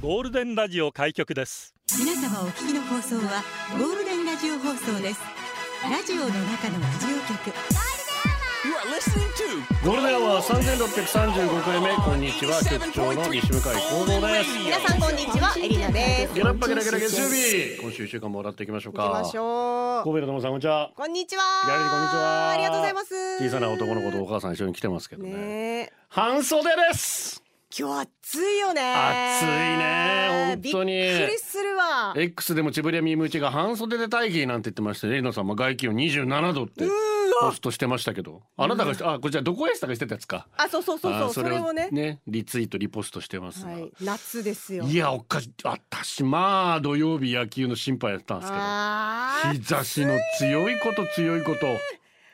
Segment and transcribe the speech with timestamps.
[0.00, 1.72] ゴールデンラジオ開局です。
[1.96, 3.44] 皆様お聞きの放送は
[3.78, 5.20] ゴールデンラジオ放送です。
[5.88, 7.91] ラジオの中のラジオ局。
[8.82, 11.94] ゴールデンは三千六百三十五回目。
[11.94, 12.60] こんにちは。
[12.64, 14.58] 局長の西向井光三です。
[14.58, 15.54] 皆さんこんにちは。
[15.56, 16.34] エリナです。
[16.34, 17.80] ゲラッパゲラゲラ月曜日。
[17.80, 19.04] 今週一週間もらっていきましょうか。
[19.04, 20.02] 行きましょう。
[20.02, 20.90] 神戸の友さんこんにちは。
[20.96, 21.42] こんにちは。
[21.64, 22.50] ギャラリーこんにちは。
[22.50, 23.38] ありがとうございます。
[23.38, 25.30] 小さな男の子とお母さん一緒に来てますけどね。
[25.30, 25.38] ね
[25.82, 25.92] え。
[26.08, 27.40] 半袖です。
[27.78, 28.82] 今日暑いよね。
[29.36, 30.56] 暑いね。
[30.56, 30.92] 本当に。
[30.92, 32.14] びっくりするわ。
[32.16, 36.84] X でもちぶりやみむちが半袖で待機なんて言ってましてエリナさんも外気温27度って
[37.48, 38.42] ポストしてましたけど。
[38.56, 40.46] あなたがしあこちらどこへしたがしてたやつか。
[40.56, 41.88] あそうそうそうそうあそれをね。
[41.90, 43.64] ねリツイートリポストしてます。
[43.64, 44.84] が、はい夏ですよ。
[44.84, 48.62] いやおかし私まあ土曜日野球の心配やったんですけど。
[49.52, 51.66] 日差しの強いこと強いこと。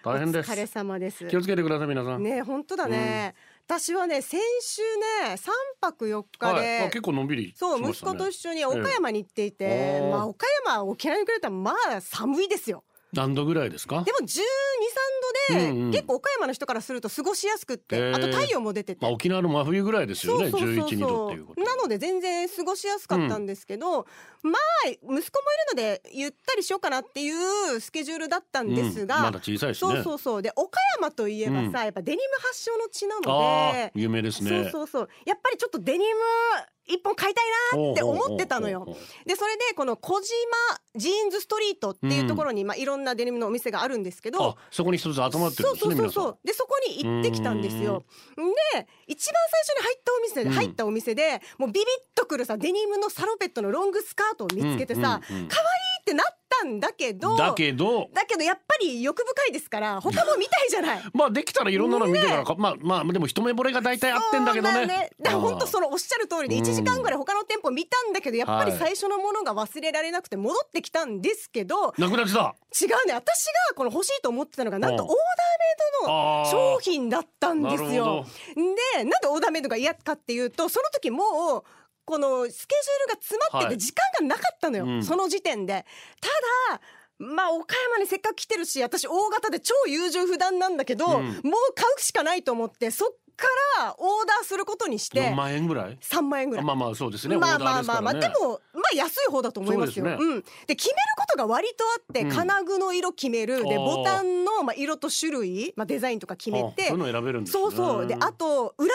[0.04, 0.50] 大変です。
[0.50, 1.26] お疲れ様です。
[1.26, 3.34] 気をつけてください皆さん、ね本当だね、
[3.66, 4.82] 私はね先週
[5.26, 10.10] ね三泊四日はい、結構のんびりそう、息子と一緒に岡山に行っていて、ええ。
[10.10, 14.02] まあ岡山沖縄に来れたらまあ寒いですよ何度ぐらいですか？
[14.02, 14.28] でも12、3
[15.52, 15.90] 度で、うんうん。
[15.90, 24.06] 結構岡山の人からすると過ごしやすくって、ええあと太陽も出てて、まあ沖縄の真冬ぐらいですよね11、2度っていうことなので全然過ごしやすかったんですけど、
[24.42, 25.22] まあ息子もいる
[25.70, 27.30] のでゆったりしようかなってい
[27.76, 29.22] うスケジュールだったんですが、うん。
[29.22, 29.94] まだ小さいしね。
[29.94, 30.42] そうそうそう。
[30.42, 34.50] で岡山といえばさ、やっぱデニム発祥の地なので、有名ですね。
[34.50, 35.08] そうそうそう。
[35.24, 36.04] やっぱりちょっとデニム
[36.88, 37.40] 一本買いた
[37.76, 38.86] いなって思ってたのよ。
[39.26, 40.26] でそれでこの小島
[40.96, 46.38] ジーンズストリートっていうところに、まあいろんなデニムのお店があるんですけどあそこに一つ集まってるんそうそうそうそう。
[46.44, 48.04] でそこに行ってきたんですよ。
[48.74, 50.54] で一番最初に入ったお店で、うん。
[50.54, 55.48] 入ったお店でもうビビッとくるさデニムのサロペットのロングスカートを見つけてさ、うんうんうん。
[55.48, 58.08] 可愛いってなったんだけどだけど。
[58.14, 61.02] だけどやっぱり欲深いですから他も見たいじゃない。
[61.12, 64.78] まあできたらいろんなの見てからか、まあまあでも一目惚れが大体合ってんだけどね。
[64.78, 66.62] そうだから本当あそのおっしゃる通りでうん。
[66.62, 68.80] 1時間ぐらい他の店舗見たんだけどやっぱりはい。
[68.80, 72.54] 最初のものが忘れられなくて戻ってきたんですけどなくなってた。
[72.80, 73.14] 違うね。
[73.14, 75.10] 私がこの欲しいと思ってたのがなんとうん。
[75.10, 78.24] オーダーメイドの商品だったんですよ。
[78.54, 81.64] でなんでオーダーメイドが嫌かっていうとその時もう
[82.08, 83.76] このスケジュールが詰まってはい。
[83.76, 85.04] て時間がなかったのよ、うん。
[85.04, 85.84] その時点で。
[86.22, 86.28] た
[86.72, 86.80] だ
[87.18, 91.12] まあ岡山にせっかく来てるし私大型で超優柔不断なんだけど、うん。
[91.12, 91.22] もう
[91.74, 93.46] 買うしかないと思ってそっか
[93.78, 96.64] らオーダーすることにして4万円ぐらい？3万円ぐらい。
[96.64, 97.36] まあまあそうですね。
[97.36, 100.06] まあまあまあまあ、でもまあ安い方だと思いますよ。
[100.06, 100.32] そうですね。
[100.34, 100.44] うん。
[100.66, 102.30] で決めることが割とあって、うん。
[102.30, 103.62] 金具の色決める。
[103.64, 106.84] でボタンのまあ色と種類まあデザインとか決めて。
[106.84, 107.62] あそういうの選べるんですね。
[107.62, 108.06] そうそう。
[108.06, 108.88] であと裏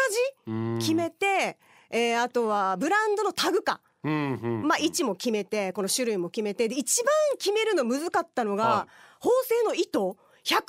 [0.48, 0.80] うん。
[0.80, 1.58] 地決めて、
[1.94, 3.80] えーあとはブランドのタグか。
[4.04, 8.88] うんうんまあ位置も決めてこの種類も決めてで一番決めるの難かったのが、は
[9.22, 10.66] 縫製の糸100種類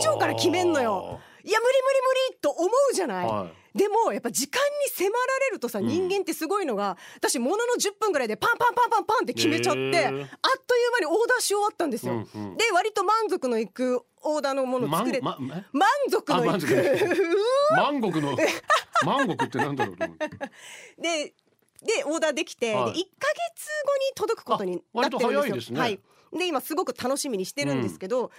[0.00, 1.20] 以上から決めんのよ。
[1.44, 2.00] いや無理無理
[2.30, 3.26] 無理と思うじゃない。
[3.26, 5.10] はでもやっぱ時間に迫ら
[5.48, 5.86] れるとさ、うん。
[5.86, 9.88] 人間ってすごいのが私ものの10分ぐらいでパンパンパンパンパンって決めちゃって、へー。
[9.88, 12.14] あっという間にオーダーし終わったんですよ。
[12.14, 12.56] うんうん。
[12.56, 15.38] で割と満足のいくオーダーのものを作れ、ま
[15.72, 17.04] 満足のいく
[17.70, 18.36] あ満足のい万国 の
[19.06, 20.28] 万国ってなんだろうと思って
[20.98, 21.34] で
[21.82, 22.92] でオーダーできて、はい。
[22.92, 25.78] で1か月後に届くことになってるんですよ。
[25.78, 25.98] はい、
[26.32, 28.30] で今すごく楽しみにしてるんですけど、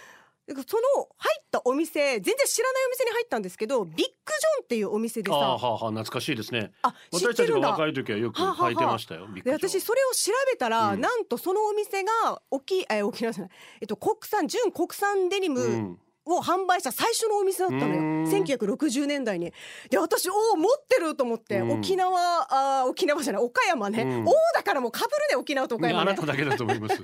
[0.55, 6.71] その入ったお店全然知らないお店に入ったんですけどビッグジョンっていうお店でさああはあはあ懐かしいですね。
[6.81, 6.95] あ知っ
[7.33, 11.01] 私たちが若い時はよく履いてましたよで私それを調べたら、うん。
[11.01, 13.51] なんとそのお店が沖え沖縄じゃない、
[13.81, 18.23] えっと、国産純国産デニムうんを販売した最初のお店だったのよ、うん。
[18.25, 19.51] 1960年代に。
[19.89, 21.71] で私おお持ってると思って、うん。
[21.79, 24.27] 沖縄あー沖縄じゃない岡山ね、うん。
[24.27, 26.11] おおだからもうかぶるね沖縄と岡山ね。
[26.11, 26.95] あなただけだと思います。
[26.97, 27.03] デ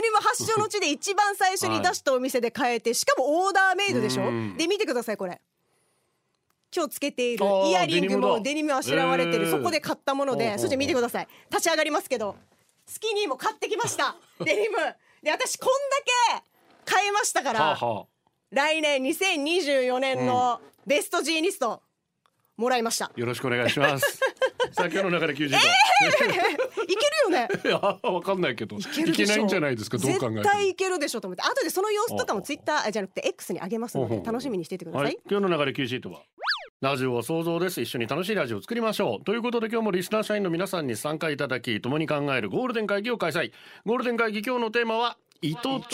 [0.00, 4.56] ニム発祥の地で一番最初に出したお店で買えてしかもオーダーメイドでしょ、うん。
[4.56, 5.40] で見てくださいこれ。
[6.74, 9.50] 今日つけているイヤリングもデデニムあしらわれてる、えー。
[9.50, 11.28] そこで買ったものでそして見てください。
[11.48, 12.34] 立ち上がりますけど
[12.86, 14.16] スキニーも買ってきました。
[14.44, 14.76] デニム。
[15.22, 16.44] で私こんだけ
[16.84, 18.06] 買いましたから、はあは
[18.52, 21.82] 来年2024年のベストジーニスト
[22.56, 24.20] もらいました、あよろしくお願いします。
[24.72, 25.60] さあ今日の中で90度、 い
[26.16, 26.36] ける
[27.24, 27.48] よね？
[27.64, 28.76] いやわかんないけど。
[28.76, 29.98] いけるでしょけないんじゃないですか？
[29.98, 30.32] どう考えても。
[30.36, 31.20] 絶対いけるでしょ？
[31.20, 31.42] と思って。
[31.42, 34.24] 後でその様子とかもツイッターじゃなくて X に上げますのほうほうほう。
[34.26, 36.22] で楽しみにしていてください、はい、今日の流れ Q シートは。
[36.80, 37.80] ラジオは想像です。
[37.80, 39.24] 一緒に楽しいラジオを作りましょう。
[39.24, 43.52] ということで今日もリスナー社員の皆さんに参加いただき共に考えるゴールデン会議を開催。
[43.84, 45.90] ゴールデン会議今日のテーマは胃と腸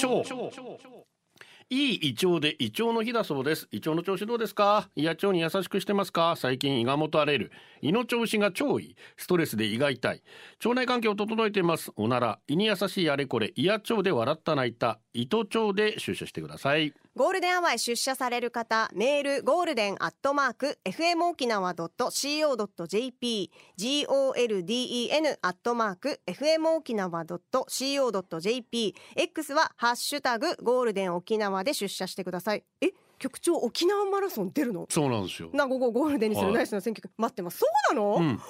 [1.73, 3.67] いい胃腸で胃腸の日だそうです。
[3.73, 4.91] 胃腸の調子どうですか？
[4.95, 6.35] 胃や腸に優しくしてますか？
[6.37, 7.51] 最近胃がもたれる。
[7.81, 8.97] 胃の調子が超いい。
[9.17, 10.23] ストレスで胃が痛い。
[10.63, 11.91] 腸内環境を整えています。
[11.97, 12.41] おなら。
[12.47, 13.55] 胃に優しいあれこれ。
[13.57, 15.01] 胃や腸で笑った泣いた。
[15.15, 16.93] 胃と腸で出社してください。
[17.14, 32.64] ゴールデンアワーへ出社される方メールゴールデンアットマーク FM 沖縄 .co.jp golden アットマーク FM 沖縄 .co.jp X はハッシュタグゴールデン沖縄で出社してください。
[32.81, 34.87] え局長沖縄マラソン出るの？
[34.88, 35.50] そうなんですよ。
[35.53, 36.55] な午後ゴールデンにするはい。
[36.56, 37.59] ナイスな選挙区待ってます。
[37.59, 38.41] そうなの、うん。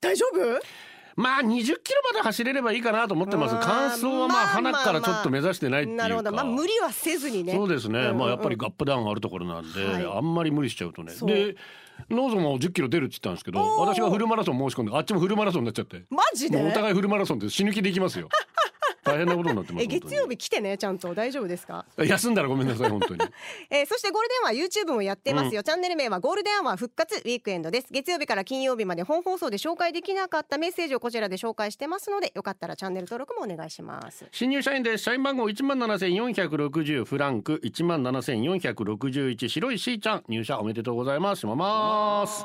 [0.00, 0.60] 大丈夫？
[1.20, 3.54] まあ20キロまで走れればいいかなと思ってます。
[3.54, 6.02] 完走はまあまあ花からちょっと目指してないっていうか。
[6.02, 6.32] なるほど。
[6.32, 7.52] まあ無理はせずにね。
[7.52, 10.16] そうですね、うんうんうんまあやっぱりアップダウンあるところなんで、はい。
[10.16, 11.12] あんまり無理しちゃうとね。
[11.22, 11.56] で
[12.08, 16.04] ノーゾも10キロ出るって言ったんですけど私がフルマラソン申し込んであっちもフルマラソンになっちゃって。
[16.08, 16.56] マジで？
[16.66, 18.28] お互いフルマラソンで死ぬ気でいきますよ
[19.04, 21.14] 大変なことになってます え月曜日来てねちゃんと。
[21.14, 21.84] 大丈夫ですか？
[21.96, 23.20] 休んだらごめんなさい本当に。
[23.70, 27.86] えーそしてゴールデンは YouTube もやってますよ、チャンネル名はゴールデンアワー復活ウィークエンドです。
[27.90, 34.26] 月曜日から金曜日まで本放送で紹介できなかったメッセージをこちらで紹介してますのでよかったらチャンネル登録もお願いします。
[34.32, 35.04] 新入社員です。
[35.04, 40.24] 社員番号1万7460フランク1万7461白いしーちゃん。
[40.28, 41.40] 入社おめでとうございます。
[41.40, 42.44] します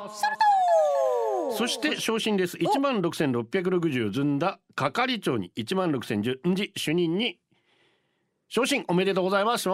[1.52, 2.58] そして昇進です。
[2.58, 4.60] 1万6660ずんだ。
[4.76, 7.40] 係長に1万6010んじ主任に
[8.48, 9.70] 昇進おめでとうございます。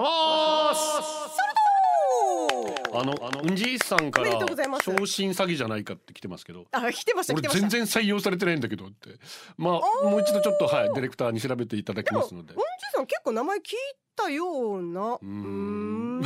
[2.93, 6.65] あのあのうんじいさんから昇進詐欺じゃないかって来てますけど。
[6.71, 9.11] あ来てました来俺全然採用されてないんだけどって。
[9.57, 12.53] まあもう一度ちょっとはいディレクターに調べていただきますので。
[12.53, 13.63] うんじいさん結構名前聞い
[14.15, 15.17] たような。
[15.21, 16.21] うん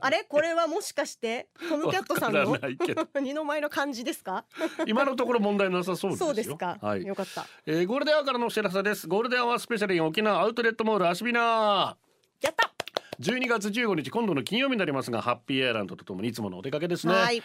[0.00, 0.24] あれ？
[0.28, 1.48] これはもしかして？
[1.68, 2.58] トムキャットさんわの
[3.20, 4.44] 二の前の漢字ですか？
[4.86, 6.26] 今のところ問題なさそうですよ。
[6.26, 7.04] そうですか、はい。
[7.06, 7.46] よかった。
[7.66, 9.06] えーゴールデンアワーからのお知らせです。
[9.06, 11.96] ゴールデンアワースペシャルイン沖縄アウトレットモールアシビナ
[12.42, 12.72] やった
[13.20, 17.14] ！12月15日今度の金曜日になりますがハッピーアイランドとともにいつものお出かけですね。
[17.14, 17.42] はい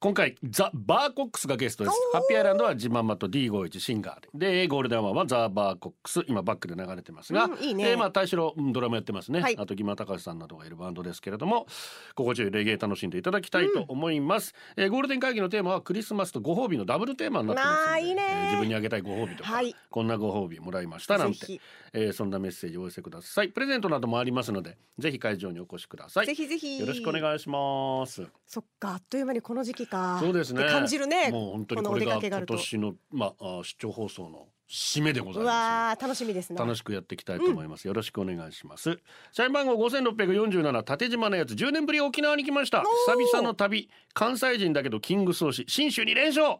[0.00, 1.96] 今回ザ・バーコックスがゲストです。
[2.12, 4.62] ハッピーアイランドはジマンマと D51 シンガーで。
[4.62, 7.90] でゴールデンはザ・バーコックス今バックで流れてますが、うんいいね。
[7.90, 9.56] えーまあ大城うんドラムやってますね、はい。
[9.58, 11.66] あと木村隆さんなどがいるバンドですけれども
[12.14, 19.74] 心地よいレゲエ楽しんでいただきたいと思います、えーゴールデン会議のテーマはクリスマスとご褒美のダブルテーマになってますいいねえー自分にあげたいご褒美とか、はい。
[19.90, 21.60] こんなご褒美もらいましたなんて。
[21.92, 23.48] えーそんなメッセージをお寄せください。
[23.48, 26.26] プレゼントなどもありますのでぜひ会場にお越しください。
[26.26, 26.78] ぜひぜひ。
[26.78, 28.26] よろしくお願いします。
[28.46, 30.18] そっかあっという間にこの時期か。
[30.20, 30.62] そうですね。
[30.62, 31.30] って感じるね。
[31.30, 36.52] もう本当にこれが今年のまああ出張放送の締めでござういまわー楽しみですす。
[36.52, 37.86] ね楽しくやっていきたいと思います。
[37.86, 38.98] よろしくお願いします。
[39.32, 42.82] 社員番号5647縦島のやつ10年ぶり沖縄に来ました。
[43.06, 46.58] 久々の旅関西人だけどキングス推し信州に連勝。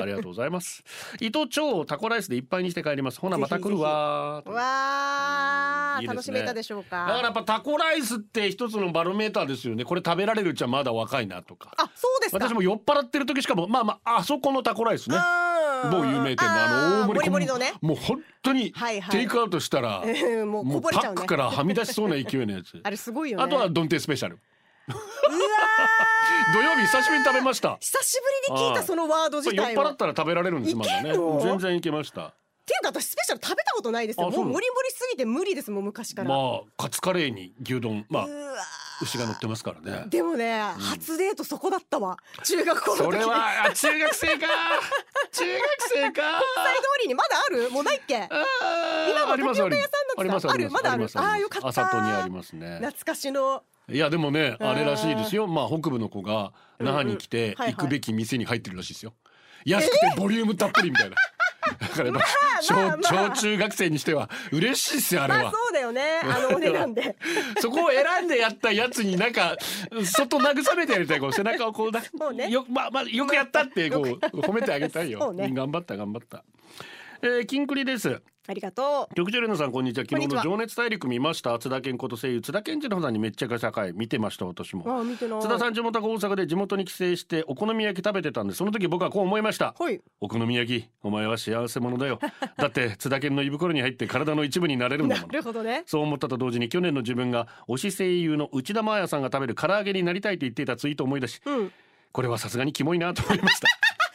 [0.00, 0.82] ありがとうございます。
[1.20, 3.20] 伊藤町をタコライスでいっぱいにして帰ります。
[3.20, 9.84] ほなまた来るわわーいいですね楽しめたでしょうかだからやっぱタコライスって一つのバロメーターですよね。
[9.84, 11.72] これ食べられるうちはまだ若いなとか。
[11.76, 15.16] あそうですか私も酔っ払ってる時しかもまあまああそこのタコライスね。
[15.90, 17.72] 某有名店のあの大盛り盛りのね。
[17.80, 18.72] もう本当に
[19.10, 20.04] テイクアウトしたら、
[20.44, 22.80] もうパックからはみ出しそうな勢いのやつ。
[22.84, 23.44] あれすごいよね。
[23.44, 24.38] あとはドンテスペシャル。
[24.88, 24.98] うわ
[26.52, 27.68] 土曜日久しぶりに食べました。
[27.70, 31.12] ー久しぶりに聞いたそのワード自そう酔っ払ったら食べられるんですまだね。
[31.42, 34.30] 全然いけましたっていうか私スペシャル食べたことないですよ。
[34.30, 38.26] もう盛り盛りすぎて無理ですもん昔から、まあカツカレーに牛丼まあ
[39.02, 40.04] 牛が乗ってますからね。
[40.06, 42.16] ーでもね、初デートそこだったわ。
[42.44, 43.04] 中学校の時。
[43.04, 44.46] それはあ中学生か。
[45.32, 46.22] 中学生か。
[46.54, 47.68] 国際通りにまだある？
[47.70, 48.16] もうないっけ？
[48.16, 50.70] あー今もタピオカ屋さんだってあある？
[50.70, 51.04] まだある？
[51.04, 52.76] あーよかった朝とにありますね。
[52.76, 53.64] 懐かしの。
[53.90, 55.48] いやでもねあれらしいですよ。
[55.48, 59.14] まあ北部の子が那覇に来て行くべき店に入ってるらしいですよ。
[59.64, 61.16] 安くてボリュームたっぷりみたいな
[61.78, 62.22] だからやっぱ
[62.62, 63.34] 小まあまあ。
[63.36, 65.42] 小中学生にしては嬉しいっすよあれは。
[65.44, 66.02] まあそうだよね。
[66.22, 67.16] あのお値段で。
[67.60, 69.56] そこを選んでやったやつになんか
[70.04, 72.50] そっと慰めてやりたいこう背中をこうだそうね。
[72.50, 74.02] よまあまあよくやったってこう
[74.40, 75.32] 褒めてあげたいよ。
[75.32, 75.50] ね。
[75.52, 76.44] 頑張った頑張った。
[77.22, 79.14] えー、キンクリですありがとう。
[79.14, 80.04] 局長レナさんこんにちは。
[80.04, 81.56] 昨日の情熱大陸見ました。
[81.60, 82.40] 津田健子と声優。
[82.40, 84.82] 津田健次郎さんにめっちゃか社会見てました私も。
[84.84, 85.40] あー見てない。
[85.40, 89.76] 津田さん地元が大阪で地元に帰省してお好み焼き食べてたんでその時僕はこう思いました。
[89.78, 90.00] はい。
[90.20, 92.18] お好み焼きお前は幸せ者だよ。
[92.56, 95.84] だって津田健の胃袋に入って体の一部になれるんだなもんるほどね。
[95.86, 101.72] そう思ったと同時に去年の自分が推し声優の内田真彩さんが食べる唐揚げになりたいと言っていたツイートを思い出しうん。
[102.10, 103.68] これはさすがにキモいなと思いました。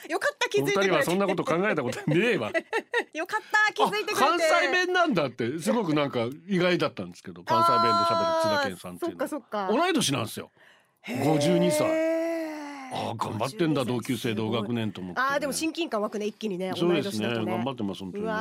[0.12, 2.52] よかった気お二づいてはそんなこと考えたことねえわ。
[3.14, 10.52] よかった気づいてくれ関西弁なんだってすごくなんか意外だったんですけど関西弁で喋る津田健さんっていうの同い年なんですよ。
[11.06, 12.18] 52歳。
[12.92, 16.72] ああ頑張ってんだ同級生同学年と思って、ね、あーでも親近感湧くね一気にね。
[16.76, 17.28] そうですね。
[17.28, 17.46] ね。
[17.46, 18.36] 頑張ってます本当うにね、え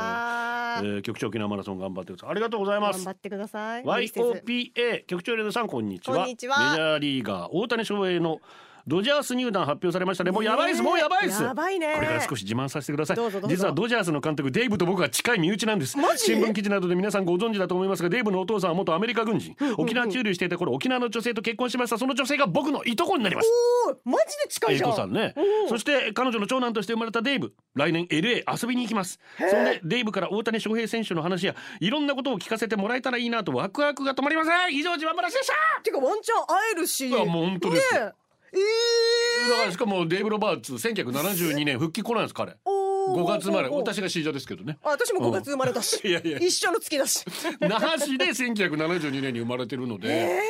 [0.98, 2.30] ー、局長沖縄マラソン頑張ってください。
[2.30, 3.04] ありがとうございます。
[3.04, 3.84] 頑張ってください。
[3.84, 6.18] YOPA 局長レナさんこんにちは。
[6.18, 6.70] こんにちは。
[6.70, 8.40] メジャーリーガー大谷翔平の
[8.86, 10.30] ドジャース入団発表されましたね。
[10.30, 10.82] もうやばいです。
[10.82, 11.42] もうやばいです。
[11.42, 11.92] やばいね。
[11.94, 13.48] これから少し自慢させてください。
[13.48, 15.96] 実はドジャースの監督デイブと僕は近い身内なんです。
[16.18, 23.50] 新聞記事などで皆さんご存知だと思いますがデイブのお父さんは元アメリカ軍人沖縄駐留していた頃沖縄の女性と結婚しましたその女性が僕のいとこになります。
[24.04, 24.90] マジで近い英じゃん。
[24.90, 25.34] 子さんね。
[25.36, 25.68] うん。
[25.68, 27.54] そして彼女の長男として生まれたデイブ。
[27.74, 29.18] 来年 LA 遊びに行きます。
[29.38, 34.74] そんでデイブから大谷翔平選手の話やいろんなことを聞かせてもらえたらいいなとワクワクが止まりません。
[34.74, 35.54] 以上自慢話でした。
[35.82, 37.08] てかワンチャン会えるし。
[37.08, 38.06] いやもう本当ですよ。
[38.06, 38.12] ね
[38.58, 42.56] えだからしかもデイブ・ロバーツ1972年復帰来ないんです彼。
[42.64, 43.22] おー。
[43.22, 43.68] 5月生まれ。
[43.68, 44.78] 私が C 女ですけどね。
[44.82, 46.00] あ私も5月生まれたし。
[46.06, 46.38] いやいや。
[46.38, 47.24] 一緒の月だし。
[47.60, 50.40] 那覇市で1972年に生まれてるので、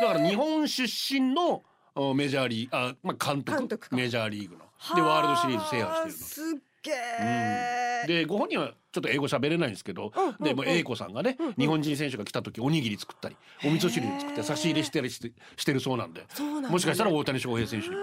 [0.00, 1.62] おだから日本出身の
[1.94, 3.58] おメジャーリーあ、まあ、監督。
[3.58, 3.96] 監督か。
[3.96, 4.64] メジャーリーグの。
[4.94, 6.54] でワールドシリーズ制覇してるの。
[6.54, 11.54] すっげえ、でご本人はちょっと英語喋れないんですけど、うんうんでもう英子さんがね、うんうん。
[11.54, 16.20] 日本人選手が来た時おにぎり作ったりお味噌汁作って差し入れしてるしてしてるそうなんで。
[16.20, 17.96] ねもしかしたら大谷翔平選手に。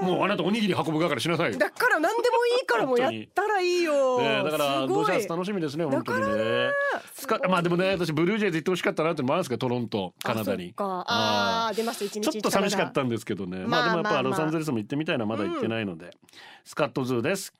[0.00, 1.58] もうあなたおにぎり運ぶ係しなさいよ。
[1.58, 6.70] だから何でもいいからもうやったらいいよ、ね、だからドジャース楽しみですね本当にね。
[7.48, 10.72] まあでもね私ブルージェイズ行ってほしかったなってのもあるんですけどトロントカナダに。
[10.78, 13.58] ああー出ました一日ちょっと寂しかったんですけどね。
[13.66, 16.16] まあでもやっぱロサンゼルスも行ってみたいなまだ行ってないので、
[16.64, 17.52] スカットズーです。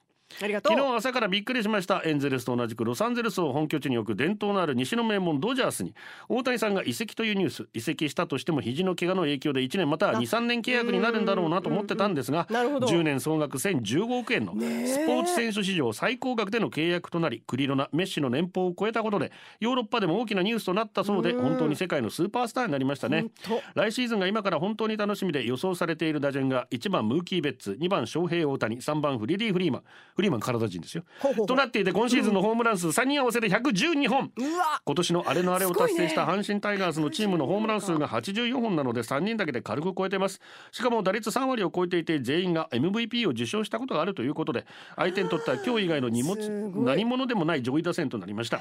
[0.42, 0.76] ありがとう。
[0.76, 2.02] 昨日朝からびっくりしました。
[2.04, 5.94] エンゼルスと同じくロサンゼルスを本拠地に置く伝統のある西の名門ドジャースに
[6.28, 12.86] 大谷さんが移籍というニュース移籍したとしても肘の怪我の影響で1年またはあ23年契約になるんだろうなと思ってたんですがなるほど。
[12.86, 21.42] 10年総額1015億円のスポーツ選手史上最高額での契約となりクリロナメッシの年俸を超えたことでヨーロッパでも大きなニュースとなったそうでうん。
[21.42, 23.26] 本当に世界のスーパースターになりましたね。
[23.48, 29.82] 本来シーズンが今から本当に楽しみで予想されている打順が1番ムーキー・ベッツ2番翔平大谷3番フリディ・フリーマン
[30.20, 31.04] フリーマン体人ですよ。
[31.46, 34.30] となっていて今シーズンのホームラン数3人合わせて112本。
[34.84, 40.40] 今年のあれのあれを達成した阪神タイガースのチームのホームラン数が84本なので3人だけで軽く超えてます。
[40.72, 46.36] しかも打率3割を超えていて全員が MVP を受賞したことがあるということで相手にとっては今日以外の荷物
[46.84, 48.60] 何者でもない上位打線となりました。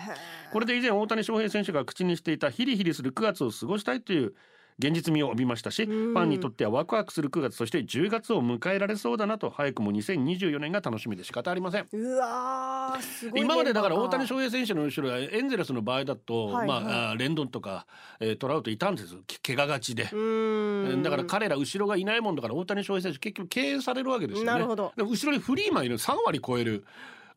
[0.54, 4.34] これで以前大谷翔平選手が口にしていたヒリヒリする9月を過ごしたいという
[4.79, 11.88] 現実味を帯びましたしファンにとってはワクワクする9月そして10月を迎えられそうだなと早くも2024年が楽しみで仕方ありません。
[11.91, 16.83] うわーすごい今までだから大谷翔翔平選手の後ろはエンゼルスの場合だと、はいはい。
[16.83, 17.86] まあレンドンとか、
[18.19, 19.15] えートラウトいたんです。
[19.27, 20.03] け怪我がちで。
[20.03, 21.03] うーん。
[21.03, 24.51] だから彼ら後ろがいないもんだから大谷翔平選手結局敬遠されるわけですよね。
[24.51, 24.93] なるほど。
[24.98, 25.98] 後ろにフリーマンいる。
[25.98, 26.86] 3割超える。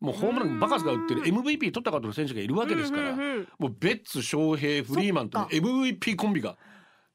[0.01, 1.23] もうホームランバカスが打ってる。
[1.23, 3.17] MVP 取った方の選手がいるわけですから、
[3.59, 6.57] もうベッツ翔平フリーマンと MVP コンビが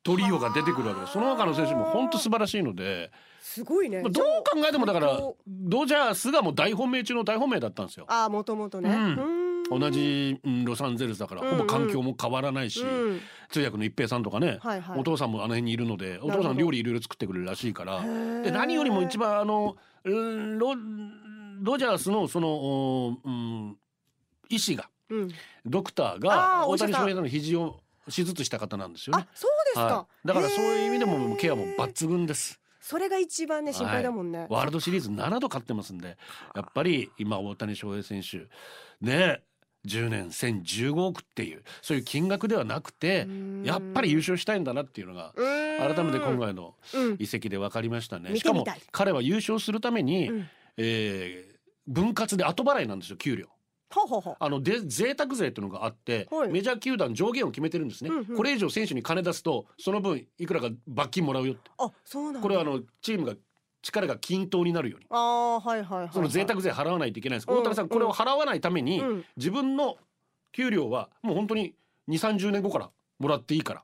[0.03, 3.11] トリオが出てくるわけですその他の選手も本当素晴らしいので、
[3.41, 4.01] すごいね。
[4.01, 8.05] まあどう考えてもだからドジャースがもう大本命中の大本命だったんですよ。
[8.07, 9.71] あーもともとね、うん。
[9.71, 9.79] うん。
[9.81, 11.57] 同じうんロサンゼルスだからうんうん。
[11.57, 13.21] ほぼ環境も変わらないし、うん。
[13.49, 14.99] 通訳の一平さんとかね、はいはい。
[14.99, 18.43] お父さんもあの辺にいるのでお父さん料理いろいろ作ってくれるらしいからー。
[18.43, 19.75] で何よりも一番あの
[20.05, 20.75] うんロ
[21.61, 23.77] ドジャースのその、おうん、
[24.49, 25.29] 医師がうん。
[25.65, 26.93] ドクターあが大ーお医者さん。
[26.93, 29.25] 谷翔平の肘を手術した方なんですよね。
[29.27, 29.35] あ。
[29.35, 32.59] そうですか、はい、だからそういう意味でへーもケアも抜群です。
[32.79, 36.17] それが一番ね心配だもんね、ワールドシリーズ7度勝ってますんで
[36.55, 38.47] やっぱり今大谷翔平選手
[39.05, 39.41] ね
[39.85, 43.63] 10年1015億っていうそういう金額ではなくてうん。
[43.63, 47.15] やっぱり優勝したいんだなっていうのが改めて今回のうん。
[47.19, 48.29] 移籍で分かりましたね。
[48.29, 50.49] 見てしかも彼は優勝するために、うん。
[50.77, 53.47] えー分割で後払いなんですよ給料。
[54.39, 56.49] あので贅沢税っていうのがあって、はい。
[56.49, 58.35] メジャー球団上限を決めてるんですね、うんうん。
[58.35, 61.71] これ以上選手に金出すとその分いくらか罰金もらうよって。
[61.77, 62.39] あそうなんだ。
[62.41, 63.33] これはあのチームが
[63.81, 65.05] 力が均等になるように。
[65.09, 69.25] あーはいはいはい、はい、その贅沢税払わないといけないんです、うん大谷さんこれを払わないために、うん。
[69.37, 69.97] 自分の
[70.51, 71.73] 給料はもう本当に
[72.09, 72.89] 2 3 0年後から
[73.19, 73.83] もらっていいから。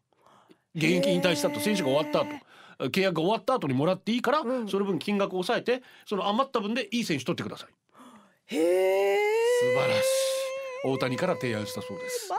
[0.75, 2.89] 現役引退した後選手が終わった後。
[2.89, 4.67] 契約が終わった後にもらっていいから、うん。
[4.67, 7.69] その分金額を抑えてその余った分でいい選手取ってください
[8.47, 9.17] へえ
[9.59, 10.23] 素晴らしい。
[10.85, 12.29] 大谷から提案したそうです。
[12.29, 12.35] マ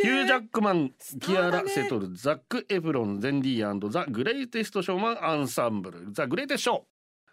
[0.00, 6.91] ヒュー・ジャックマン、キアラ・セトル、ザック・エフロン、ゼンディーザ・グレイテスト・ショーマン・アンサンブル、ザ・グレイテスト・ショー。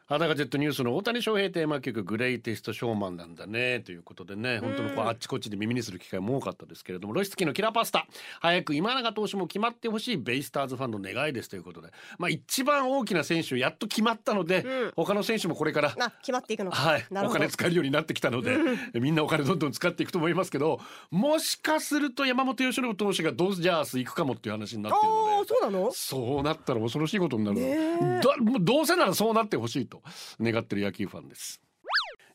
[0.09, 8.07] 裸ジェットニュースの大谷翔平テーマ曲グレイテストショーマンなんだねということでね本当のこうあっちこっちで耳にする機会も多かったですけれどもロシツキのキラーパスタ。
[8.41, 11.89] 早く今永投手も決まってほしいベイスターズファンの願いですということで。
[12.17, 14.91] まあ一番大きな選手やっと決まったので、うん。
[14.95, 16.77] 他の選手もこれからあ決まっていくのか。
[16.77, 18.57] はい、お金使えるようになってきたので、
[18.95, 20.79] みんなお金どんどん使っていくと思いますけど
[21.11, 25.91] もしかすると山本由伸投手がドジャース行くかもっていう話になってるあのであそうなの？
[25.91, 28.21] そうなったら恐ろしいことになる、
[28.59, 29.98] どうせならそうなってほしいと
[30.41, 31.61] 願ってる野球ファンです。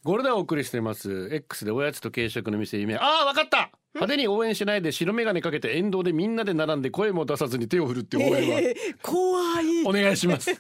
[0.05, 10.51] これでお送りしています X でおやつと軽食の店夢ああわかった派手に応援しないで白眼鏡かけて沿道でみんなで並んで声も出さずに手を振るって応援はえー 怖いお願いします。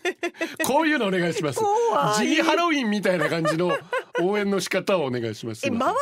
[0.65, 1.59] こういうのお願いします。
[1.59, 3.77] 怖い地味ハロウィンみたいな感じの
[4.23, 5.67] 応援の仕方をお願いします。
[5.67, 5.95] え周り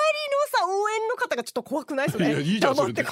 [1.33, 2.29] 方がちょっと怖くないそれ？
[2.29, 3.05] いやいいじゃんそれで。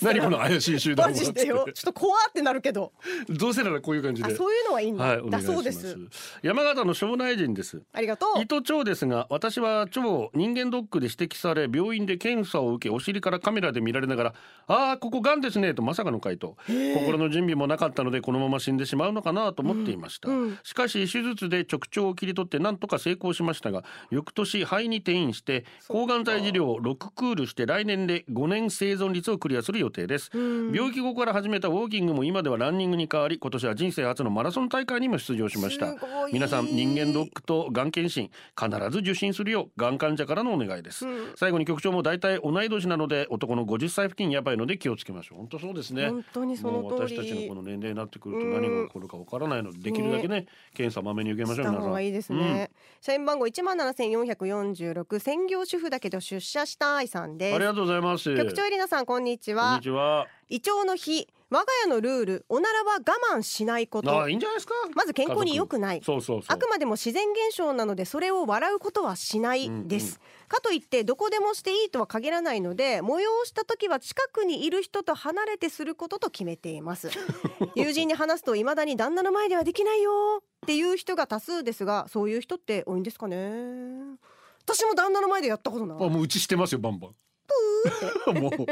[0.00, 1.66] 何この怪しい集団マジでよ。
[1.74, 2.92] ちょっと怖ってなるけど。
[3.28, 4.32] どうせならこういう感じで。
[4.32, 5.40] あそういうのはいいんだ、はい、だ。
[5.40, 5.96] そうです。
[6.42, 7.82] 山形の庄内人です。
[7.92, 8.42] ありがとう。
[8.42, 14.34] 糸腸ですが私は腸を人間ドックで指摘され病院で検査を受けお尻からカメラで見られながら
[14.66, 16.56] 「ああここがんですね」とまさかの回答。
[16.66, 20.58] 心の準備もなかったのでこのまま死んでしまうのかなと思っていました、うんうん。
[20.62, 30.72] しかし手術で直腸を切り取ってなんとか成功しましたが翌年肺に転移して抗がん剤治療を6クールして来年で5年生存率をクリアする予定です、うん。
[30.72, 35.94] 病気後から始めたウォーキングも今ではランニングに変わり今年は人生初のマラソン大会にも出場しました。
[36.32, 41.32] 皆さん人間ドックとがん検診必ず受診するようがん患者からのお願いです、うん。
[41.36, 45.38] 最後に局長も大体同い年なので男の50歳付近やばいので気をつけましょう。
[45.38, 46.08] 本当そうですね。
[46.08, 51.82] 本当にその私たちのこの年齢になってくると何が起こるかわからないのでできるだけね検査まめに受けましょう皆さん。
[51.82, 57.54] 方がいいですね、社員番号一万七千四百四十六専業主婦だけど出社したいさんです。
[57.56, 58.36] ありがとうございます。
[58.36, 60.26] 局長エリナさんこんにちこんはにちは。
[60.48, 64.22] 胃腸の日我が家のルールおならは我慢しないこあと。
[64.22, 64.74] あいいんじゃないですか？
[64.94, 66.00] まず健康に良くない。
[66.02, 66.44] そうそうそう。
[66.48, 70.18] あくまでも自然現象なのでそれを笑うことはしないです、
[70.48, 77.10] かといってどこでもしていいとは限らないので催した時は近くにいる人と離れてすることと決めています。
[77.76, 84.16] 友人に話すと未だに旦那の前ではできないよっていう人が多数ですがそういう人って多いんですかね。
[84.64, 85.98] 私も旦那の前でやったことない。
[85.98, 87.14] あもううちしてますよバンバン
[88.40, 88.66] もう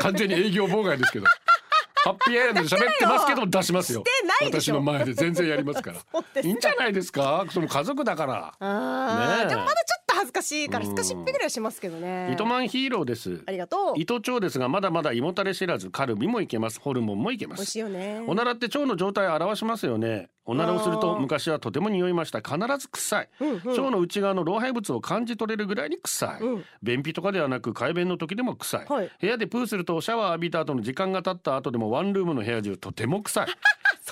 [0.00, 1.26] 完全に営業妨害ですけど。
[2.04, 4.02] ハッピーアイランドで喋ってますけど出しますよ。
[4.42, 5.98] 私の前で全然やりますから。
[6.42, 7.44] いいんじゃないですか？
[7.50, 8.34] その家族だから。
[9.36, 9.48] ねえ。
[9.48, 10.90] でもまだちょっと恥ずかしいからうん。
[10.90, 12.30] すかしっぺぐらいはしますけどね。
[12.32, 13.42] 糸満ヒーローです。
[13.46, 14.00] ありがとう。
[14.00, 16.80] 糸腸ですがまだまだ胃もたれ知らずカルビもいけます。
[16.80, 18.22] ホルモンもいけま美味しすいよね。
[18.26, 20.30] おならって腸の状態を表しますよね。
[20.44, 22.40] おならをすると昔はとても匂いました。
[22.40, 23.28] 必ず臭い。
[23.40, 23.56] うんうん。
[23.56, 26.64] 腸の内側の老廃物を感じ取れるぐらいに臭い、うん。
[26.82, 29.10] 便秘とかではなく快便の時でも臭い、はい。
[29.20, 33.46] 部屋でプーするとシャワー浴びた後の時間が経った後でもワンルームの部屋中とても臭い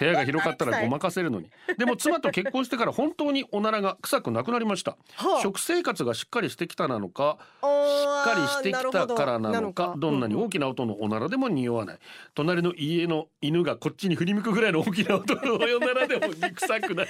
[0.01, 1.51] 部屋が広かったら ごまかせるのに。
[1.79, 5.41] でも妻と結婚してから本当におならが臭くなくなりました、はあ。
[5.43, 10.11] 食生活がしっかりしてきたなのかししっかりしてきたからなのかど。
[10.11, 11.99] んなに大ききな音のおならでも匂わない。
[12.35, 17.09] 隣の家の犬がこっちに振り向くぐらいの大きな音のおならでも臭くない。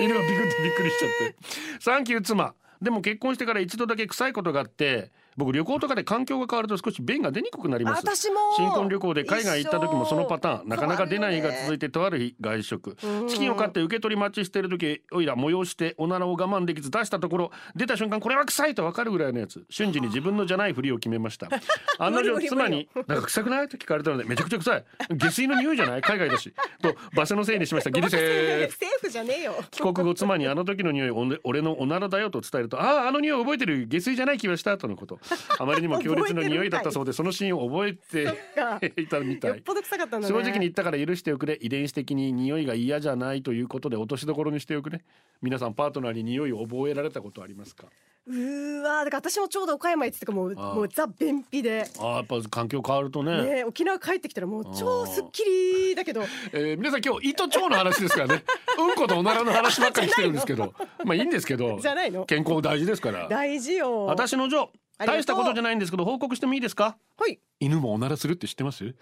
[0.00, 1.36] 犬がビクってびっくりしちゃって。
[1.80, 2.54] サンキュー妻。
[2.82, 8.00] でも結婚してから一度だけ臭いことがあって僕旅行とかで環境が変わると少し便が出にくくなります。
[8.06, 8.36] 私も。
[8.56, 12.96] 新婚旅行で海外行った時もそのパターンなかなか出ない日が続いててとある日外食。
[13.02, 13.28] うん。
[13.28, 19.64] チキンを買って受け取り待ちしてる時おいら催しておならを我慢できず出したところ出た瞬間これは臭いと分かるぐらいのやつ。
[19.70, 21.48] 瞬時に自分のじゃないふりを決めました。
[21.98, 24.84] 案の定妻に「なんか臭くない?」と聞かれたので「めちゃくちゃ臭い。
[25.16, 26.02] 下水の匂いじゃない？
[26.02, 27.90] 海外だし」と場所のせいにしました。
[27.92, 28.76] ギリセーフ。
[28.76, 29.54] セーフじゃねえよ。
[29.70, 33.86] 帰国後妻にあの時の匂い俺のおならだよと伝えるとあああの匂い覚えてる。
[33.86, 34.76] 下水じゃない気がした。
[34.78, 35.18] とのこと
[35.58, 37.94] あまりにも強烈な匂いだったそうでそのシーンを覚え
[38.54, 38.78] か。
[38.80, 39.62] て いたみたい。
[39.64, 41.58] 正直に言ったから許しておくれ。
[41.60, 45.02] 遺伝子的に匂いが嫌じゃないということで落としどころにしておくね。
[45.42, 47.86] 皆さんパートナーに匂いを覚えられたことありますか？
[48.26, 51.84] うーわだから私もちょうど岡山行ってたからもうもうザ便秘で。
[51.98, 53.42] あーやっぱ環境変わるとね。
[53.56, 56.22] ね沖縄帰ってきたらもう超すっきりだけど。
[56.52, 58.44] えー皆さん今日胃と腸の話ですからね。
[58.78, 60.72] うんことおならの話ばっかりしてるんですけど。
[61.04, 62.24] まあいいんですけどじゃないの。
[62.24, 63.28] 健康大事ですから。
[63.28, 64.06] 大事よ。
[64.06, 66.96] 私の女大したことじゃないんですけど報告してもいいですか？
[67.18, 67.40] はい。
[67.60, 68.94] 犬もおならするって知ってます？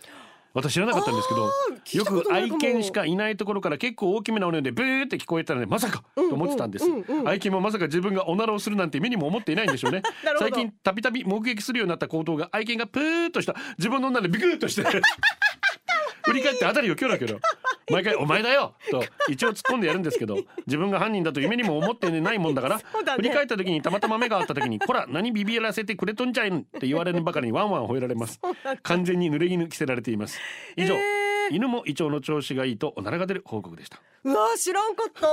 [0.55, 1.51] 私知らなかったんですけど
[1.99, 10.03] よく愛犬しかいないところから結構大きめなおねでブーって聞こえたのでまさかと思ってたんです、うんうん愛犬もまさか自分がおならをするなんて目にも思っていないんでしょうね。
[10.39, 13.55] 最近たびたび目撃するようになった行動が愛犬がプーっとした。
[13.79, 14.83] 自分の女でビクッとして。
[16.25, 17.41] 振り返ってあたりをキョロキョロ
[17.91, 22.85] 毎回「お前だよ!」と一応突っ込んでやるんですけど自分が犯人だと夢にも思ってないもんだからね。
[23.17, 28.41] 振り返った時にたまたま目が合った時に「こら何ビビらせてくれとんじゃいん!」って言われるばかりにワンワン吠えられます。
[28.83, 30.39] 完全に濡れ衣着せられています。
[30.77, 31.23] 以上、えー。
[31.51, 34.01] 犬も胃腸の調子がいいとおならが出る報告でした。
[34.25, 35.27] うわ知らんかった。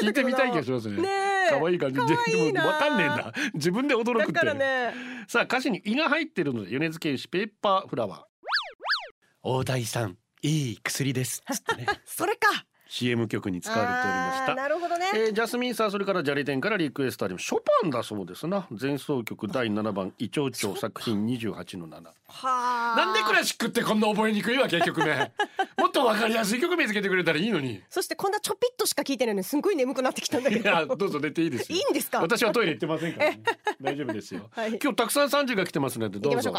[0.00, 1.08] 聞いてみたい気がしますねね
[1.48, 1.50] え。
[1.50, 1.96] 可愛い感じ。
[1.96, 3.32] でもわかんねえんだ。
[3.54, 4.94] 自分で驚くってね。
[5.28, 8.20] さあ歌詞に胃が入ってるので米津玄師ペーパーフラワー。
[9.42, 11.42] 大台さんいい薬です。
[11.50, 11.86] つってね。
[12.04, 12.66] それか。
[12.88, 14.54] CM 曲に使われておりました。
[14.54, 17.46] なるほどね、えージャスミンさんそれからジャリテンからリクエストあります。
[17.46, 18.68] ショパンだそうですな。
[18.70, 22.94] 前奏曲第7番イチョウチョウ作品28の7はあ。
[22.96, 25.32] なんでクラシックってこんな覚えにくいわけ曲名
[25.78, 27.82] もっとわかりやすい曲見つけてくれたらいいのに。
[27.90, 31.78] そしてこんなちょぴっとしか聞いてないのにすんごい眠くなってきたんだけいどやどうぞ寝ていいですよ。
[31.78, 32.20] いいんですか？
[32.20, 33.42] 私はトイレ行ってませんから、ね、
[33.80, 34.78] 大丈夫ですよ、はい。
[34.80, 36.54] 今日たくさん30が来てますのでどうぞ。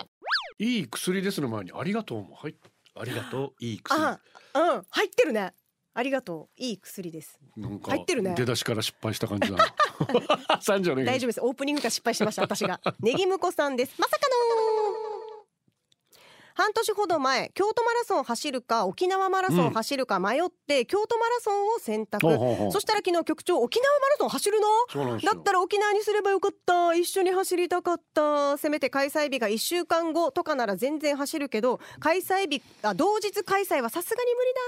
[0.59, 2.35] いい薬ですの前にありがとうも。
[2.35, 2.55] はい
[2.99, 3.53] ありがとう。
[3.59, 4.01] いい薬。
[4.03, 4.19] あ
[4.53, 4.85] うん。
[4.89, 5.53] 入ってるね。
[5.93, 6.61] ありがとう。
[6.61, 7.39] いい薬です。
[7.55, 8.35] なんか入ってるね。
[8.35, 9.65] 出だしから失敗した感じだな。
[10.61, 11.05] 30お願いします。
[11.05, 11.41] 大丈夫です。
[11.41, 12.79] オープニングから失敗しました私が。
[13.01, 13.95] ネギムコさんです。
[13.97, 14.46] まさかの
[16.57, 22.25] 半年ほど前京都マラソン走るか沖縄マラソン走るか迷って、京都マラソンを選択。
[22.71, 25.19] そしたら昨日局長沖縄マラソン走るの？
[25.19, 26.95] だったら沖縄にすればよかった。
[26.95, 28.57] 一緒に走りたかった。
[28.57, 34.59] せめて開催日が1週間後とかなら全然走るけど開催日あ同日開催はさすがに無理だ。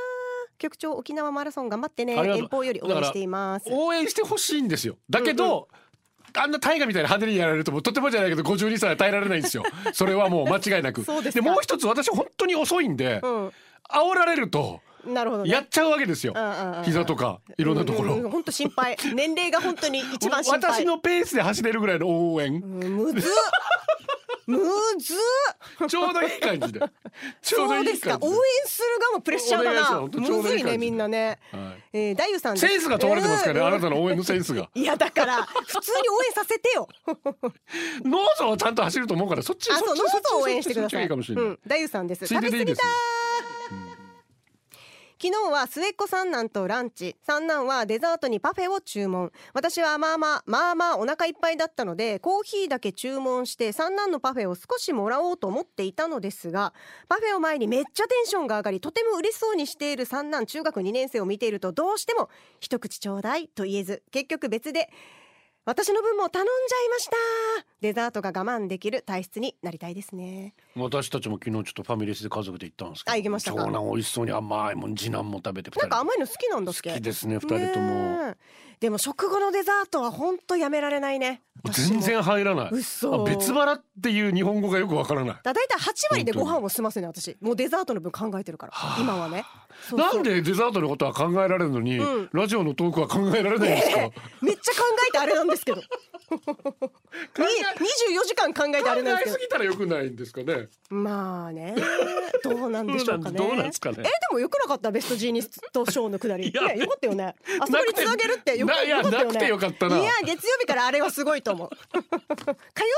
[0.59, 2.13] 局長沖縄マラソン頑張ってね。
[2.13, 3.65] 遠方より応援しています。
[3.71, 4.97] 応援してほしいんですよ。
[5.09, 5.69] だけど、
[6.33, 9.63] あんな大河みたいな派手にやられるともうとてもじゃないけど52歳は耐えられないんですよ。
[9.93, 11.03] それはもう間違いなく。
[11.05, 13.47] そうでもう一つ私本当に遅いんで、うん。
[13.89, 15.49] 煽られるとなるほどね。
[15.49, 16.33] やっちゃうわけですよ、
[16.83, 18.97] 膝とかいろんなところ、本当心配。
[19.13, 20.71] 年齢が本当に一番心配。
[20.71, 22.61] 私のペースで走れるぐらいの応援、うん
[22.97, 23.31] むずっ
[24.49, 24.59] む
[24.99, 25.87] ずっ。
[25.87, 26.79] ちょうどいい感じ で
[27.41, 28.33] ちょうどそういいですか応援
[28.65, 30.01] する側もプレッシャーだな。
[30.01, 31.39] むずいねみんなね。
[31.51, 32.57] はいえー、ダユさん。
[32.57, 33.67] センスが問われてますからね、うん。
[33.67, 34.69] あなたの応援のセンスが。
[34.73, 36.87] いやだから普通に応援させてよ。
[38.03, 42.25] ノーゾはちゃんと走ると思うからそっちあそうノーゾ応援してくだそっちがいさいいかもしれない、うん、ダユさんです。
[42.25, 43.28] ついででいいです食べ過ぎた
[45.21, 47.17] 昨日は末っ子三男とランチ。
[47.23, 49.33] 三男はデザートにパフェを注文。
[49.53, 56.73] 私はまあまあまあまあお腹いっぱいだったのでコーヒーだけ注文して三男のパフェを少しもらおうと思っていたのですが
[57.09, 62.29] パフェを前にめっちゃテンションが上がりとても嬉しそうにしている三男中学2年生を見ているとどうしても
[62.61, 64.89] 一口ちょうだいと言えず結局別で
[65.65, 67.11] 私の分も頼んじゃいました
[67.81, 70.55] デザートが我慢できる体質になりたいですね。
[70.83, 73.65] 私たちも昨日ちょっとファミレスで家族で行ったんですけどあ行きましたか？
[73.65, 76.89] 長男美味しそうに甘いもん次男も食べてなんか甘いの好きなんだっけ？
[76.91, 78.35] 好きですね二人とも、
[78.79, 81.41] でも食後のデザートは本当やめられないね
[81.73, 82.69] 全然入らない。
[82.71, 83.13] 嘘。
[83.13, 85.35] あ別腹っていう日本語がよくわからない。
[85.43, 87.35] だだいたい8割でご飯を済ませね私。
[87.41, 89.43] もうデザートの分考えてるから今はね。
[89.91, 92.29] なんでデザートのことは考えられるのに、うん。
[92.31, 94.09] ラジオのトークは考えられないんですか、
[94.41, 95.81] めっちゃ考えてあれなんですけど。
[95.81, 95.85] に
[96.31, 100.45] 24時間考えてあれなんですけ考えすぎたらよくないんですかね？
[100.45, 101.75] どまあね。
[102.43, 103.37] どうなんでしょうかね。
[103.37, 103.97] どうなんですかね。
[103.99, 106.47] えでもよくなかったベストジーニストショーのくだり。
[106.47, 107.35] いいややよかったよね。
[107.61, 109.11] あそこにつなげるってよかったよね。
[109.11, 109.99] なくてよかったな。
[109.99, 111.69] いや月曜日からあれはすごいと思う。
[111.93, 112.55] 火曜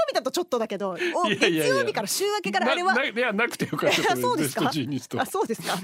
[0.07, 1.63] 日だとちょっとだけどおいやいやいや。
[1.65, 3.05] 月曜日から週明けからあれは。
[3.05, 3.97] いやなくてよかった。
[4.13, 4.71] あそうですか。
[5.17, 5.77] あそうですか、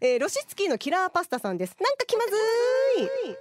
[0.00, 1.76] えーロシツキーのキラーパスタさんです。
[1.80, 2.36] なんか気まず
[3.02, 3.36] い。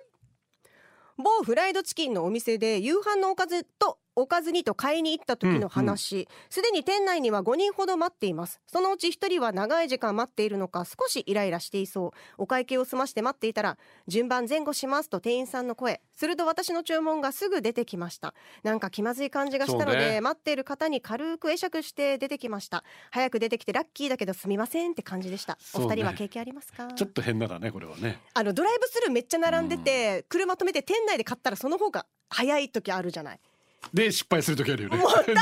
[1.18, 6.28] 某フライドチキンのお店で夕飯のおかずとおかずにと買いに行った時の話。
[6.50, 8.60] すで、に店内には5人ほど待っています。
[8.68, 12.12] そのうち1人は長い時間待っているのか少しイライラしていそう。
[12.38, 16.02] お会計を済まして待っていたら順番前後しますと店員さんの声。
[16.16, 18.34] すると私の注文がすぐ出てきました。
[18.64, 20.22] なんか気まずい感じがしたので、ね。
[20.22, 22.84] 待っている方に軽く会釈して出てきました。
[23.12, 25.60] 早く出てきてラッキーだけどすみませんって感じでした、ね。
[25.76, 26.88] お二人は経験ありますか？
[26.88, 28.20] ちょっと変なだねこれはね。
[28.34, 33.40] あのドライブスルーめっちゃ並んでて、車止めて店内で買ったらその方が早い時あるじゃない
[33.94, 34.98] で失敗する時あるよね。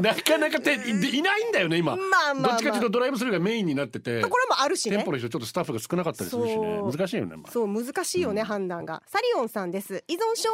[0.00, 0.60] なかなか。
[0.60, 2.52] ていいないんだよね今、まあまあまあ。
[2.52, 4.20] どっちかというとドライブスルーがメインになってて。
[4.20, 4.96] ところもあるしね。
[4.96, 6.80] 店舗の人ちょっとスタッフが少なかったりするしね。
[6.82, 9.02] 難しいよね、まあ、そう難しいよね、判断が。
[9.06, 10.04] サリオンさんです。
[10.08, 10.50] 依存症。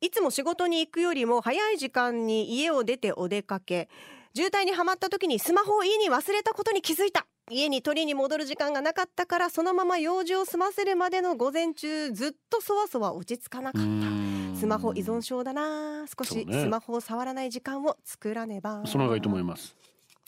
[0.00, 3.88] いつも仕事に行くよりも早い時間に家を出てお出かけ。
[4.34, 7.26] 渋滞にはまった時にスマホを家に忘れたことに気づいた。
[7.48, 16.06] 家に取りに戻る時間がなかったからそのまま用事を済ませるまでの午前中ずっとそわそわ落ち着かなかったスマホ依存症だな。
[16.06, 18.82] 少しスマホを触らない時間を作らねば。
[18.86, 19.76] その方がいいと思います。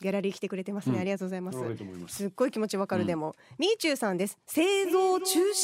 [0.00, 1.00] ギャラリー来てくれてますね、うん。
[1.00, 1.58] ありがとうございます。
[2.14, 2.26] す。
[2.26, 3.06] っごい気持ちわかる、うん。
[3.08, 4.38] でもみーちゅうさんです。
[4.46, 5.54] 製造中止？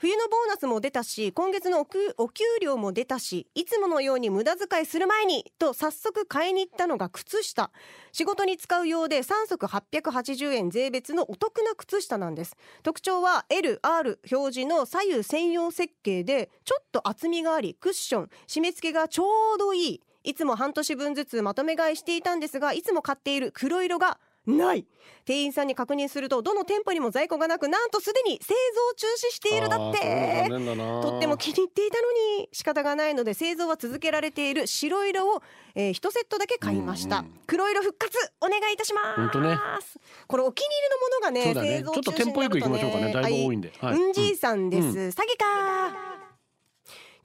[0.00, 7.70] 冬のボーナスも出たし今月のお給お給料も出たしいつものように無駄遣いする前にと早速買いに行ったのが靴下。
[8.10, 12.56] 仕事に使うようで3足880円税別のお得な靴下なんです。
[12.82, 19.24] 特徴は LR 表示の左右専用設計でちょっと厚みがありクッション締め付けがちょ
[19.56, 20.00] うどいい。
[20.24, 24.18] いつも半年分ずつまとめ買いしていたんですがいつも買っている黒色が
[24.56, 24.84] ない。
[25.24, 30.48] 店員さんに確認するとどの店舗にも在庫がなくなんとすでに製造中止しているだって。
[30.48, 32.10] とっても気に入っていたの
[32.40, 35.42] に仕方がないので製造は続けられている白色を、
[35.74, 37.32] えー、1セットだけ買いました、うんうん。
[37.46, 39.00] 黒色復活お願いいたしま
[39.32, 39.40] す。
[39.40, 39.58] ね。
[40.26, 43.60] これお気に入りのものがねね製造ちょっと中止になるテンポよく行きましょうかねだいぶ多いん。
[43.60, 44.12] ではいうん。
[44.12, 44.94] じいさんです、うん。
[44.94, 46.19] 詐欺か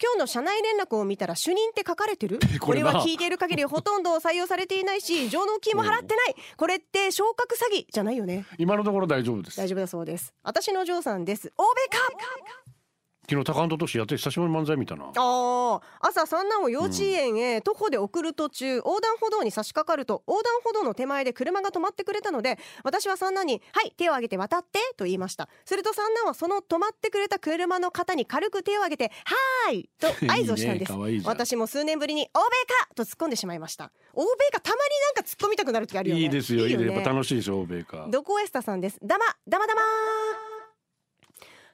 [0.02, 2.40] 今日の社内連絡を見たら主任って書かれてる？
[2.60, 6.36] これは聞いている限りほとんど採用されていないし上納金も払ってない。
[6.58, 8.46] これって昇格詐欺じゃないよね。
[8.58, 9.58] 今のところ大丈夫です。
[9.58, 10.34] 大丈夫だそうです。
[10.44, 11.54] 私のお嬢さんです。
[11.58, 12.00] 欧米か？
[13.28, 15.06] 昨日高安ととしやって久しぶりに漫才見たな。
[15.06, 15.82] あー。
[16.00, 25.50] 朝三男を幼稚園へ徒歩で送る途中、横断歩道に差し掛かると横断歩道の手前で車が止まってくれたので私は三男に「はい手を挙げて渡って」と言いました。
[25.66, 30.94] すると三男はその止まってくれた車の方に軽く手を挙げて「はーい」と合図をしたんです。
[31.10, 32.44] いいね私も数年ぶりに「欧米
[32.82, 33.92] か!」と突っ込んでしまいました。
[34.14, 34.82] 欧米かたまに
[35.16, 36.22] なんか突っ込みたくなる時あるよね。
[36.22, 36.90] いいですよいいです。
[36.90, 38.08] ねやっぱ楽しいですよ欧米か。
[38.10, 39.00] ドコエスタさんです。
[39.04, 39.82] だま、だまだま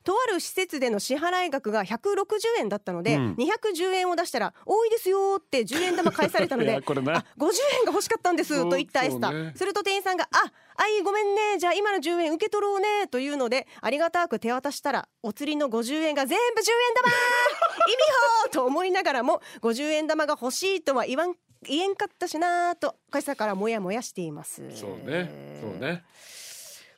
[0.03, 2.15] とある施設での支払い額が160
[2.59, 3.33] 円だったので、うん。
[3.35, 7.17] 210円を出したら多いですよって10円玉返されたの いでやこれな。
[7.17, 11.57] あ50円が欲しかったんですと言ったエスタ、ねすると店員さんがああいごめんね。
[11.59, 13.07] じゃあ今の10円受け取ろうね。
[13.07, 17.11] というのでありがたく手渡したらお釣りの50円が全部10円玉。
[17.87, 18.03] 意味
[18.43, 24.63] ほと思いながらも50円玉が欲しいとは言わん言えんかったしなと今朝からモヤモヤしています。
[24.75, 25.59] そうね。
[25.61, 26.03] そうね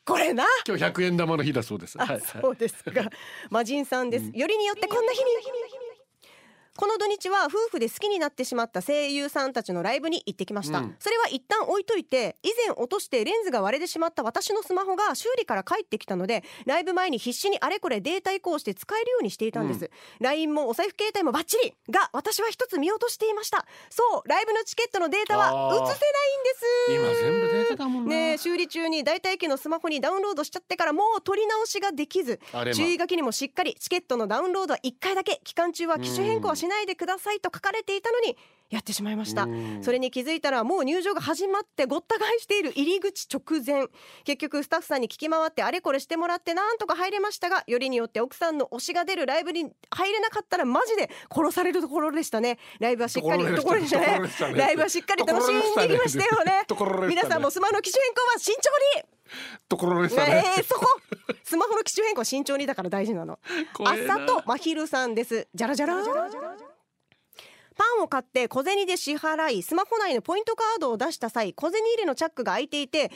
[0.05, 2.91] これな今日100円玉の日だそうですあ、はいそうですか。
[3.49, 4.25] 魔人さんです。
[4.33, 5.25] よりによってこんな日に。
[6.75, 10.95] この土日は夫婦で好きになってしまった声優さんたちのライブに行ってきました、うん。
[10.99, 23.65] それは一旦置いといて以前落としてレンズが割れてしまった私のスマホが修理から帰ってきたのでライブ前に必死にあれこれデータ移行して使えるようにしていたんです、LINE もお財布携帯もバッチリが私は一つ見落としていました。
[23.89, 25.75] そうライブのチケットのデータはあー。
[25.75, 25.99] 移せないんで
[26.55, 27.21] す。
[27.21, 28.09] 今全部データだもんな。
[28.09, 32.39] ねえ修理中に代替機のスマホにダウンロードしちゃってからもう取り直しができず。
[32.73, 35.39] 注意書きにもしっかりチケットのダウンロードは1回だけ。
[35.43, 38.37] 期間中は機種変更はしないでくださいと書かれていたのに
[38.69, 39.43] やってしまいました。
[39.43, 39.83] うん。
[39.83, 43.87] それに気づいたらもう入場が始まってごった返している入り口直前。
[44.23, 52.57] 結局スタッフさんに聞き回ってあれこれしてもらってなんとか入れましたがよりによって奥さんの推しが出るライブに入れなかったらマジで殺されるところでしたね。
[52.79, 54.19] ライブはしっかりところでしたね。
[54.55, 55.61] ライブはしっかり楽しんで
[55.95, 56.65] きましたよね。
[57.07, 59.13] 皆さんもスマホの機種変更は慎重に。
[59.67, 60.33] ところでしたね。
[60.35, 60.87] ねえそこ。
[61.43, 63.39] スマホの機種変更は慎重にだから大事なの。
[63.79, 65.47] 朝とまひるさんです。
[65.53, 66.03] じゃらじゃら
[67.83, 73.11] パンを買って小銭で支払いスマホ内のポイントカードを出した際小銭入れのチャックが開いていて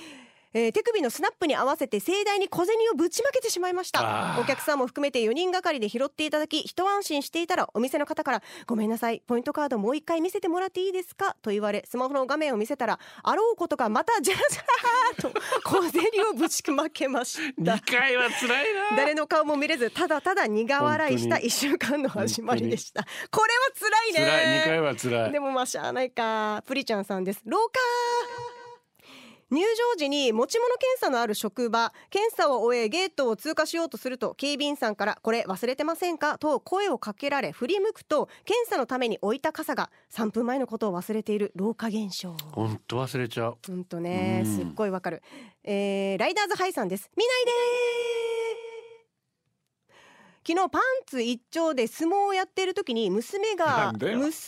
[0.54, 4.38] えー手首のスナップに合わせて盛大に小銭をぶちまけてしまいました。
[4.40, 9.22] お客さんも含めて4人がかりで拾っていただき一安心していたらお店の方から「ごめんなさい。
[9.28, 17.76] ポイントカードもう一回見せてもらっていいですか?」と言われスマホの画面を見せたらあろうことかまたジャラジャラーと小銭をぶちまけました。
[17.76, 18.98] 二回は辛いな。
[18.98, 23.06] 誰の顔も見れずただただ苦笑いした一週間の始まりでした。
[23.32, 24.32] これは辛いね。
[24.32, 24.60] 辛い。
[24.60, 25.32] 二回は辛い。
[25.32, 26.64] でもまあしゃあないか。
[26.66, 27.42] プリちゃんさんです。
[27.46, 28.57] 廊下
[29.50, 29.66] 入場
[29.98, 36.38] 時に持ち物検査のある職場検査を終えゲートを通過しようとすると警備員さんからこれ忘れてませんか？
[36.38, 42.36] と声をかけられ振り向くと検査のために置いた傘が3分前のことを忘れている老化現象。
[42.52, 43.58] 本当忘れちゃう。
[43.66, 45.24] ほんとねうんすっごいわかる、
[45.64, 47.10] えーライダーズハイさんです。
[47.16, 48.77] 見ないでー
[50.48, 54.18] 昨日パンツ一丁で相撲をやっている時に娘ながんだよ。
[54.18, 54.48] 娘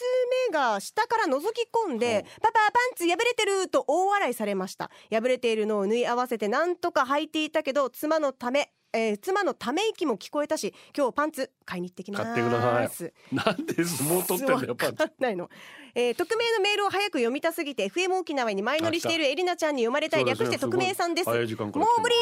[0.50, 4.90] が下から覗き込んで「パパパンツ破れてる!」と大笑いされました。
[5.12, 12.24] 破れているのを縫い合わせてなんとか履いていたけど妻のためえー妻のため息も聞こえたし今日パンツ買いに行ってきます。
[12.24, 13.36] 買ってください。
[13.36, 15.50] なんで相撲取ってんだよパンわかんないの、
[15.96, 20.22] えー、匿名のメールを早く読みたすぎて FM 沖縄に前乗りしているエリナちゃんに読まれたい。
[20.22, 20.46] そうですね。
[20.46, 21.30] 略して匿名さんです。
[21.30, 22.16] 早い時間かう無理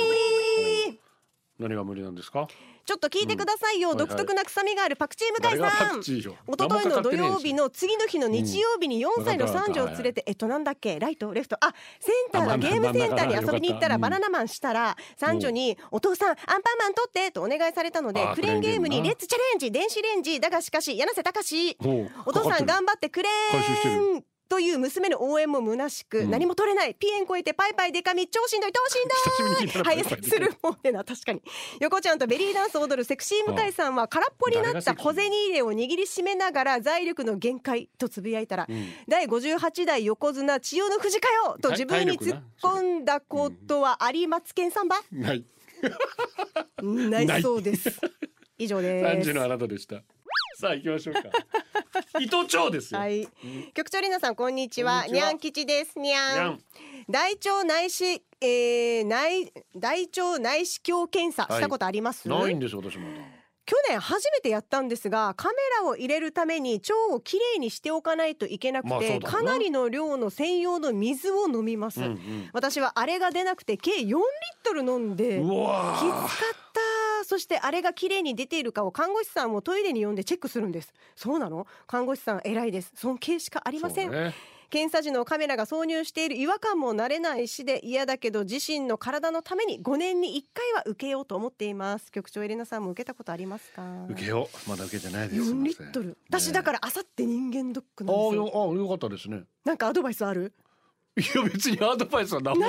[1.59, 2.47] 何が無理なんですか？
[2.85, 3.97] ちょっと聞いてくださいよ、うん。
[3.97, 5.99] 独特な臭みがあるパクチー向井さん。
[5.99, 6.23] 一
[6.57, 10.97] 昨日の土曜日の次の日の日曜日に4歳のうん三女を連れて、えっとなんだっけ？
[10.99, 11.57] ライトレフト。
[11.59, 20.39] あセンターがゲームセンターに遊びに行ったらバナナマンしたら三女にお父さんアンパンマン取ってとお願いされたのであクレーンゲームにクレッツチャレンジ電子レンジ。
[20.39, 21.77] だがしかし柳瀬隆。
[22.25, 26.31] お父さん頑張ってくれ回収してーんという娘の応援も虚しく、うん。
[26.31, 29.83] 何も取れないピエン超えてパイパイデカミ超しんどい超しんどい。
[29.83, 31.41] はいするもんでな確かに。
[31.79, 38.87] 横ちゃんとベリーダンスを踊るセクシー向井さんは空っぽになった小銭入れを握りしめながら財力の限界とつぶやいたら、うん。
[39.07, 45.45] 第58代横綱千代の富士かよと自分に突っ込んだことはありますけんさんば、ない。
[46.81, 47.99] ないそうです。
[48.57, 49.05] 以上です。
[49.05, 50.01] 三時のあなたでした
[50.59, 51.21] さあ行きましょうか。
[52.19, 53.27] 伊藤町ですよ、はい、
[53.75, 55.05] 局長りなさんこんにちは。
[55.05, 55.99] にゃん吉です。
[55.99, 56.63] にゃん
[57.07, 63.37] 大腸内視えー、内大腸内視鏡検査したことあります、ないんですよ私まだ。
[63.67, 72.49] 去年初めてやったんですがカメラを入れるために腸をきれいにしておかないといけなくて、かなりの量の専用の水を飲みます、うんうん。
[72.53, 74.17] 私はあれが出なくて計4リッ
[74.63, 76.66] トル飲んできつかった
[77.27, 80.93] そしてあれがきれいに出ているかを看護師さんもトイレに呼んでチェックするんです。
[81.13, 81.67] そうなの？
[81.85, 82.93] 看護師さん偉いです。
[82.95, 84.11] 尊敬しかありません、
[84.69, 92.13] 検査時のカメラが挿入している違和感も慣れないしで嫌だけど自身の体のために5年に1回は受けようと思っています。
[92.13, 93.83] 局長エレナさんも受けたことありますか？
[94.09, 94.69] 受けよう。
[94.69, 95.41] まだ受けてないです。
[95.51, 96.17] 4リットル。
[96.29, 98.45] 私だかららあさって人間ドックああなんですよ。
[98.45, 99.43] よあよかったですね。
[99.65, 100.53] なんかアドバイスある？
[101.17, 102.55] いや別にアドバイスはない？
[102.55, 102.65] めっ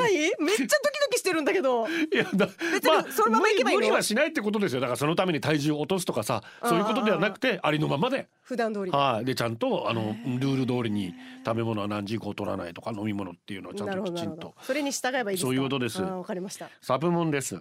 [0.56, 1.86] ちゃドキしてるんだけど。
[1.88, 3.80] いやだ別にそのまま行けばいいの。
[3.80, 4.80] 無理はしないってことですよ。
[4.80, 9.26] だからそのために体重を落とすとかさそういうことではなくてありのままで普段通りはい。
[9.26, 14.54] でちゃんとあのルール通りに食べ物は何時以降取らないとか飲み物っていうのはちゃなんるときちんと。
[14.62, 16.00] それに従えばいいそういうことです。
[16.00, 16.70] わかりました。
[16.80, 17.60] サプモンです。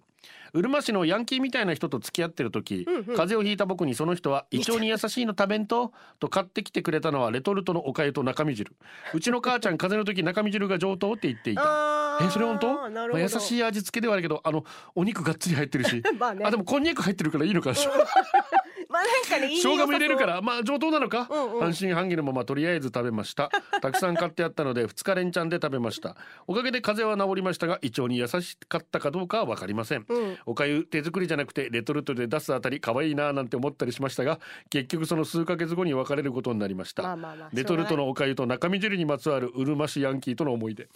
[0.53, 3.03] うるま市のヤンキーみたいな人と付き合ってる時、うんうん。
[3.03, 8.73] 風邪をひいた僕にその人は胃腸に優しいの食べんとと買ってきてくれたのはレトルトのおかゆと中身汁。
[9.13, 12.19] うちの母ちゃん風邪の時中身汁が上等って言っていた。
[12.23, 12.89] えそれ本当？
[12.89, 13.19] なるほど。
[13.19, 14.63] まあ、優しい味付けではあるけどあの
[14.95, 16.01] お肉がっつり入ってるし。
[16.17, 16.45] まあね。
[16.45, 17.87] あでもこんにゃく入ってるからいいのかし
[18.97, 21.59] まあなんかねいい生姜も入れるからまあ上等なのか、うんうん。
[21.59, 23.51] 半信半疑のままとりあえず食べました。
[23.81, 26.15] たくさん買ってあったので2日連チャンで食べました。
[26.47, 30.05] おかげで風邪は治りましたが胃腸に優しかったかどうかは分かりません。
[30.07, 30.37] うん。
[30.45, 40.87] おかゆ手作りじゃなくてレトルトで出すあたり可愛いななんて思ったりしましたが結局その数ヶ月後に別れることになりました、まあまあまあレトルトのおかゆと中身汁にまつわるうるま市ヤンキーとの思い出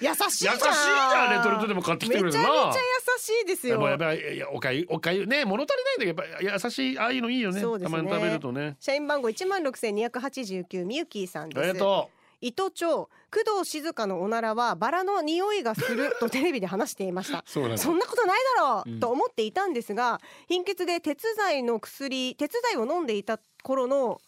[0.00, 0.54] 優しいじゃん。
[0.54, 2.40] 優しいじゃんレトルトでも買ってきてくれるな。
[2.40, 3.80] めちゃめちゃ優しいですよ。
[3.86, 7.60] やっぱやっぱいやおかゆおかゆね物足りないんだけどやっぱ優しいああいうのいいよね。
[7.60, 7.96] そうですね。
[7.98, 8.76] たまに食べるとね。
[8.80, 11.60] 社員番号一万六千二百八十九みゆきーさんあです。
[11.62, 12.10] りがと
[12.42, 17.42] 糸町工藤静香のおならはバラの匂いがするとテレビで話していました。
[17.48, 19.00] そんなことないだろう、うん。
[19.00, 24.20] と思っていたんですが貧血で鉄剤の薬鉄剤を飲んでいた頃の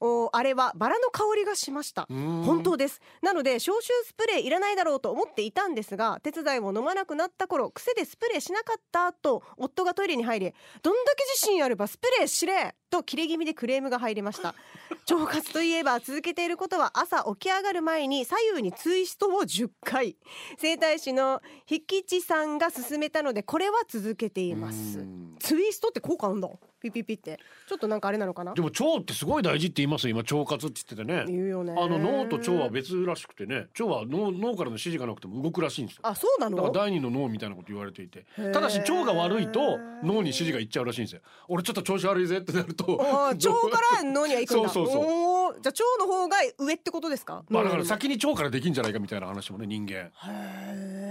[0.00, 2.06] おあれはバラの香りがしました。
[2.08, 3.00] 本本当です。
[3.22, 14.54] なので消臭スプレーいらないだろうと思っていたんですが鉄剤を飲まなくなった頃癖でスプレーしなかったと夫がトイレに入りどんだけ自信あればスプレーしれと切れ気味でクレームが入りました。
[15.10, 20.16] 腸活といえば続けていることは朝起き上がる前に左右にツイストを10回。
[20.58, 25.04] 整体師の筆記地さんが勧めたのでこれは続けています。
[25.38, 26.48] ツイストって効果あるんだ。
[26.80, 27.38] ピピピって。
[27.68, 28.54] ちょっとなんかあれなのかな？
[28.54, 31.24] でも腸ってすごい大事って言いますよ今腸活って言っててね。
[31.26, 31.74] 言うよね。
[31.76, 33.66] あの脳と腸は別らしくてね。
[33.78, 36.00] 腸は脳脳からの指示がなくても動くらしいんですよ。
[36.04, 38.24] あそうなだからの第二の脳みたいなこと言われていて。
[38.36, 41.20] ただし腸が悪いと脳に指示がいっちゃうらしいんですよ。
[41.48, 42.96] 俺ちょっと調子悪いぜってなると。
[42.96, 44.68] 腸から脳には行くんだ。
[44.68, 45.60] そうそうそう。
[45.60, 47.44] じゃあ腸の方が上ってことですか？
[47.48, 50.10] まあだから先に腸からできんじゃないかみたいな話もね人間。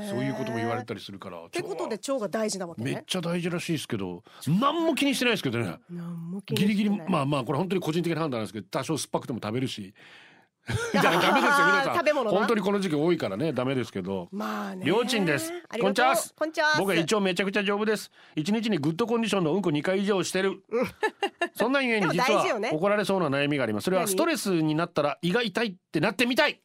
[0.09, 1.37] そういうことも言われたりするから。
[1.39, 5.77] っってことで腸が大事なわけめっねちゃ大事らしいですけど何も気にしてないですけどね。
[5.89, 9.93] なんも気にギリギリまあまあこれ本当に個人的な判断なんですけど多少酸っぱくても食べるし
[10.93, 11.95] ダメですよ皆さん。
[11.95, 12.37] 食べ物な。
[12.37, 14.27] 本当にこの時期多いからねダメですけど。
[14.31, 14.85] まあね。
[14.85, 16.15] りょうちんですこんちは。
[16.35, 16.75] こんちは。
[16.77, 18.11] 僕は胃腸めちゃくちゃ丈夫です。
[18.35, 20.63] 一日にグッドコンディションのうんこ2回以上してる。
[21.55, 23.85] そんなゆえに実は怒られそうな悩みがあります。
[23.85, 24.09] それは何？
[24.09, 26.59] ストレスになったら胃が痛いってなってみたい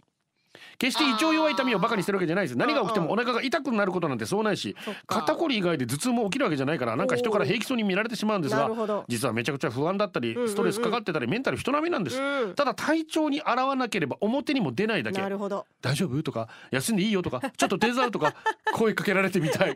[0.79, 8.71] 決して胃腸弱い痛みをバカにしてるわけじゃないです何が起きてもお腹が痛くなることなんてそうないし肩こり以外で頭痛も起きるわけじゃないからなんか人から平気そうに見られてしまうんですが
[9.09, 12.21] 実はめちゃくちゃ不安だったりストレスかかってたりメンタル人並みなんです。
[12.21, 12.55] うん。
[12.55, 15.21] ただ体調に現わなければ表にも出ないだけ。
[15.21, 15.29] 大
[15.95, 16.23] 丈夫？
[16.23, 18.35] とか休んでいいよとかちょっと手伝うとか
[18.75, 19.75] 声かけられてみたい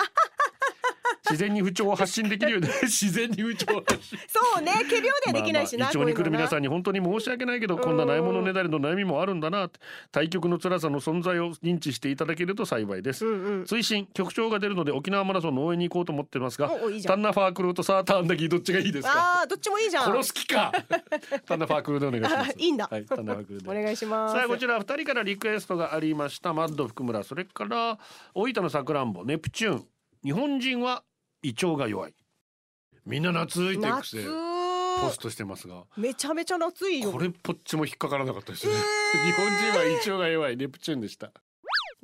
[1.31, 4.73] 自然に不調を発信できるように 自然に不調そうね。
[4.89, 9.71] 毛量ではできないしな、まあまあに来る皆さんんに本当に申し訳ないけどこんなないものねだりの悩みもあるんだな。
[10.13, 13.63] 対局の辛さの存在を認知していただけると幸いです、うんうん。
[13.65, 19.43] 推進局長が出るので沖縄マラソンの応援に行こうと思ってますがいいタンナファークルーとサーターアンダギーどっちがいいですか？
[19.43, 20.05] あーどっちもいいじゃん。
[20.05, 20.73] 殺す気か。
[21.47, 22.51] タンナファークルーでお願いします。
[22.51, 22.89] あ いいんだ。
[22.91, 23.71] はい、タンナファークルーで。
[23.71, 24.35] お願いします。
[24.35, 26.53] さあこちら二人からリクエストがありました。
[26.53, 27.23] マッド福村。
[27.23, 27.99] それから
[28.35, 29.87] 大分のさくらんぼネプチューン。
[30.25, 31.05] 日本人は
[31.43, 32.15] 胃腸が弱い。
[33.07, 34.27] みんな夏いてくせ夏
[35.01, 35.85] ポストしてますが。
[35.97, 37.13] めちゃめちゃ夏いよ。
[37.13, 38.75] これっぽっちも引っかからなかったですね、
[39.25, 40.57] 日本人は胃腸が弱い。
[40.57, 41.33] ネプチューンでした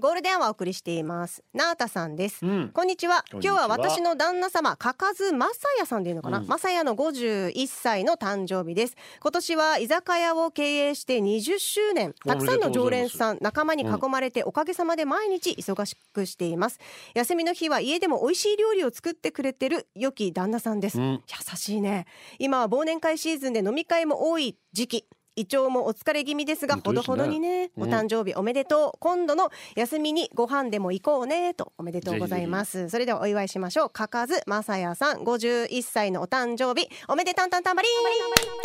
[0.00, 1.44] ゴールデンはお送りしています。
[1.54, 2.44] ナータさんです。
[2.44, 2.70] うん。
[2.74, 3.24] こんにちは。
[3.30, 6.48] 今日は私の旦那様かかずまさやさんでいうのかな、うん。
[6.48, 8.96] まさやの51歳の誕生日です。
[9.20, 12.12] 今年は居酒屋を経営して20周年。
[12.26, 16.80] おたくさんの常連おさん仲間に囲まれておかげさまで毎日忙しくしています。
[17.14, 21.04] 休みの日は家でも美味しい料理を作ってくれてる良き旦那さんです、うん。
[21.04, 22.06] 優しいね。
[22.40, 27.82] 今は忘年会シーズンで飲み会も多い時期胃腸もお疲れ気味ですがほどほどにねうん。
[27.84, 32.88] お誕生日おめでとう、今度の休みにご飯でも行こうねとおめでとうございます。
[32.88, 33.90] それではお祝いしましょう。
[33.90, 37.92] かかずまさやさん51歳のお誕生日おめでたんたんたんばりん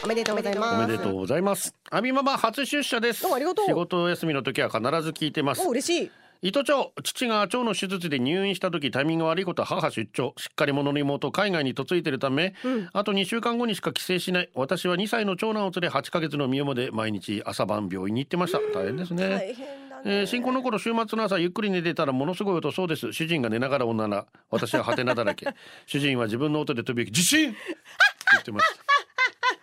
[0.04, 0.88] おめでとうございおます。
[0.88, 1.74] めでとうございます。
[1.92, 3.24] アミママ初出社です。
[3.24, 3.66] どうもありがとう。
[3.66, 5.68] 仕事休みの時は必ず聞いてます。
[5.68, 6.12] お嬉しい
[6.42, 10.34] 糸町父が腸の手術で入院した時タイミングが悪いことは母出張。
[10.38, 12.90] しっかり者の妹海外に嫁いでるため、うん。
[12.94, 14.50] あと2週間後にしか帰省しない。
[14.56, 18.60] 私は2歳の長男を連れ8ヶ月の身重で毎日朝晩病院に行ってました。
[18.74, 19.56] 大変ですね、大
[20.06, 23.12] えー新婚の頃週末の朝ゆっくり寝てたらものすごい音そうです。
[23.12, 25.46] 主人が寝ながら女な私はハテナだらけ。
[25.88, 27.58] 主人は自分の音で飛び起き地震って
[28.32, 28.89] 言ってました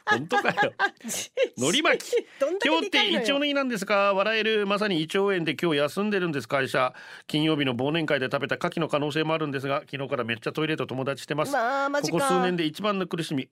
[0.08, 0.72] 本当かよ。
[1.58, 2.26] のり巻き。
[2.64, 4.14] 今日ってけでかいの日なんですか？
[4.14, 4.66] 笑える。
[4.66, 6.94] まさに胃腸炎で今日休んでるんです会社
[7.26, 13.48] 金曜日の忘年会で食べた牡蠣の可能性もあるんですが昨日からめっちゃトイレと友達してます、まあここ数年で一番の苦しみ。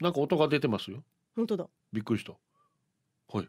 [0.00, 1.02] なんか音が出てますよ。
[1.36, 1.66] 本当だ。
[1.92, 2.32] びっくりした。
[2.32, 3.48] はい、う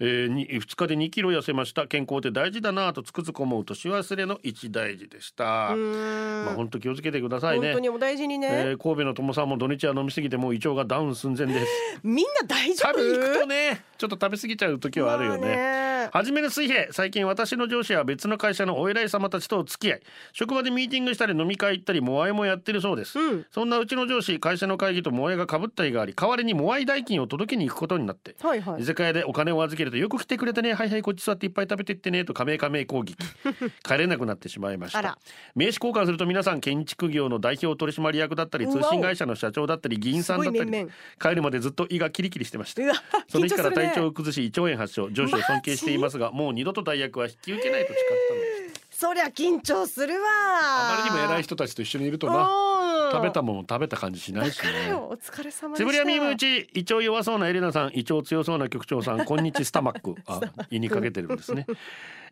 [0.00, 1.86] えー、に2日で2キロ痩せました。
[1.86, 7.68] 健康って大事だなぁとつくづく思う年忘れの一大事でした、まあ本当気をつけてくださいね。
[7.68, 11.66] 本当にお大事にね、えー神戸の友さんも土日は飲みすぎてもう胃腸がダウン寸前です。
[12.02, 12.98] みんな大丈夫？
[12.98, 13.82] 旅行くとね。
[13.98, 16.10] ちょっと食べ過ぎちゃう時はあるよね,、まあね。
[16.12, 20.00] はじめの水平最近私の上司は別の会社のお偉い様たちとお付き合い。
[20.32, 23.46] 職場でミーティングしたり飲み会行ったりモアイもやってるそうです、うん。
[23.50, 28.36] そんなうちの上司会社の会議とモアイが被った日があり代わりにモアイ代金を届けに行くことになって。
[28.40, 28.82] はいはい。
[28.82, 30.74] 居酒屋でお金を預けるとよく来てくれてね。
[30.74, 32.24] はいはいこっち座っていっぱい食べてってね。
[32.24, 33.16] と加盟加盟攻撃。
[33.84, 35.18] 帰れなくなってしまいました。
[35.54, 40.86] 名刺交換すると皆さん建築業の代表取締役だったり通信会社の社長だったり議員さんだったり
[41.20, 42.82] 帰るまでずっと胃がキリキリしてました。
[43.28, 47.96] その日から体調を崩し胃腸炎発症上司を尊敬していますがもう二度と代役は引き受けないと誓っ
[48.28, 48.98] たのです。
[48.98, 52.48] そりゃ緊張するわあまりにも偉い人たちと一緒にいるとな。
[52.82, 54.88] うん食べたもの食べた感じしないしね。
[54.88, 55.76] よお疲れ様でした。
[55.76, 60.14] つぶりやみむうち胃腸弱そうなエレナさん胃腸強そうな局長さんこんにちスタマック。
[60.26, 60.40] あ
[60.70, 61.66] 胃にかけてるんですね。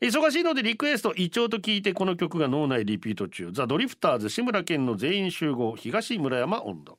[0.01, 3.51] 忙しいのでリクエスト胃腸と聞いてこの曲が脳内リピート中。
[3.53, 6.99] ザ・ドリフターズ志村けんの全員集合東村山温度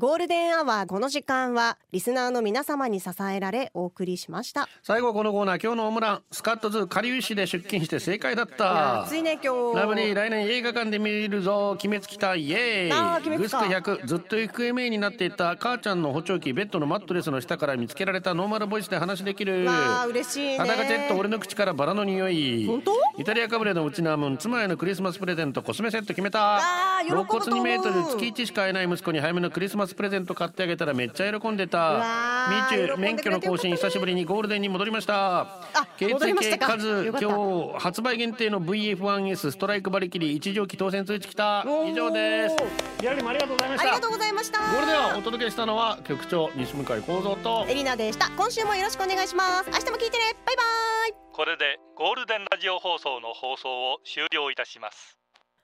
[0.00, 4.66] ゴールデンアワーこの時間はリスナーの皆様に支えられお送りしました。
[4.82, 9.02] 最後はこのコーナー今日のオムランスカットズかりゆしで出勤して正解だった。
[9.02, 19.66] 暑いね今日ラブリー来年映画館で見るぞ鬼滅来たイエーイグスク100ずっと行方不明になっていた母ちゃんの補聴器ベッドのマットレスの下から見つけられたノーマルボイスで話できる。
[19.66, 20.56] わあ嬉しいね。
[20.56, 22.64] 裸ジェット俺の口からバラの匂い。
[22.66, 22.92] 本当？
[23.18, 26.56] イタリアかぶれのうちなむん妻へのクリスマスプレゼントコスメセット決めた。
[26.56, 27.36] あー喜ぶと思う。
[27.36, 32.48] 肋骨2メートル月1しか会えない息子に早めのクリスマスプレゼント買ってあげたらめっちゃ喜んでた。
[32.48, 35.40] みーちゅ免許の更新久しぶりにゴールデンに戻りました。
[35.40, 35.60] あ
[35.98, 36.78] 血戻りました液か。
[36.78, 41.64] 数よかった今日発売限定の VF1S ストライクバリキリ一乗機当選通知来た。
[41.86, 42.56] 以上です。
[43.00, 43.88] ギャラリーもありがとうございました。
[43.88, 44.58] ありがとうございました。
[44.58, 47.66] ゴールデンはお届けしたのは局長西向井幸三と。
[47.68, 48.30] エリナでした。
[48.30, 49.70] 今週もよろしくお願いします。
[49.70, 50.34] 明日も聞いてね。
[50.46, 51.20] バイバイ。
[51.32, 55.19] これでゴールデンラジオ放送の放送を終了いたします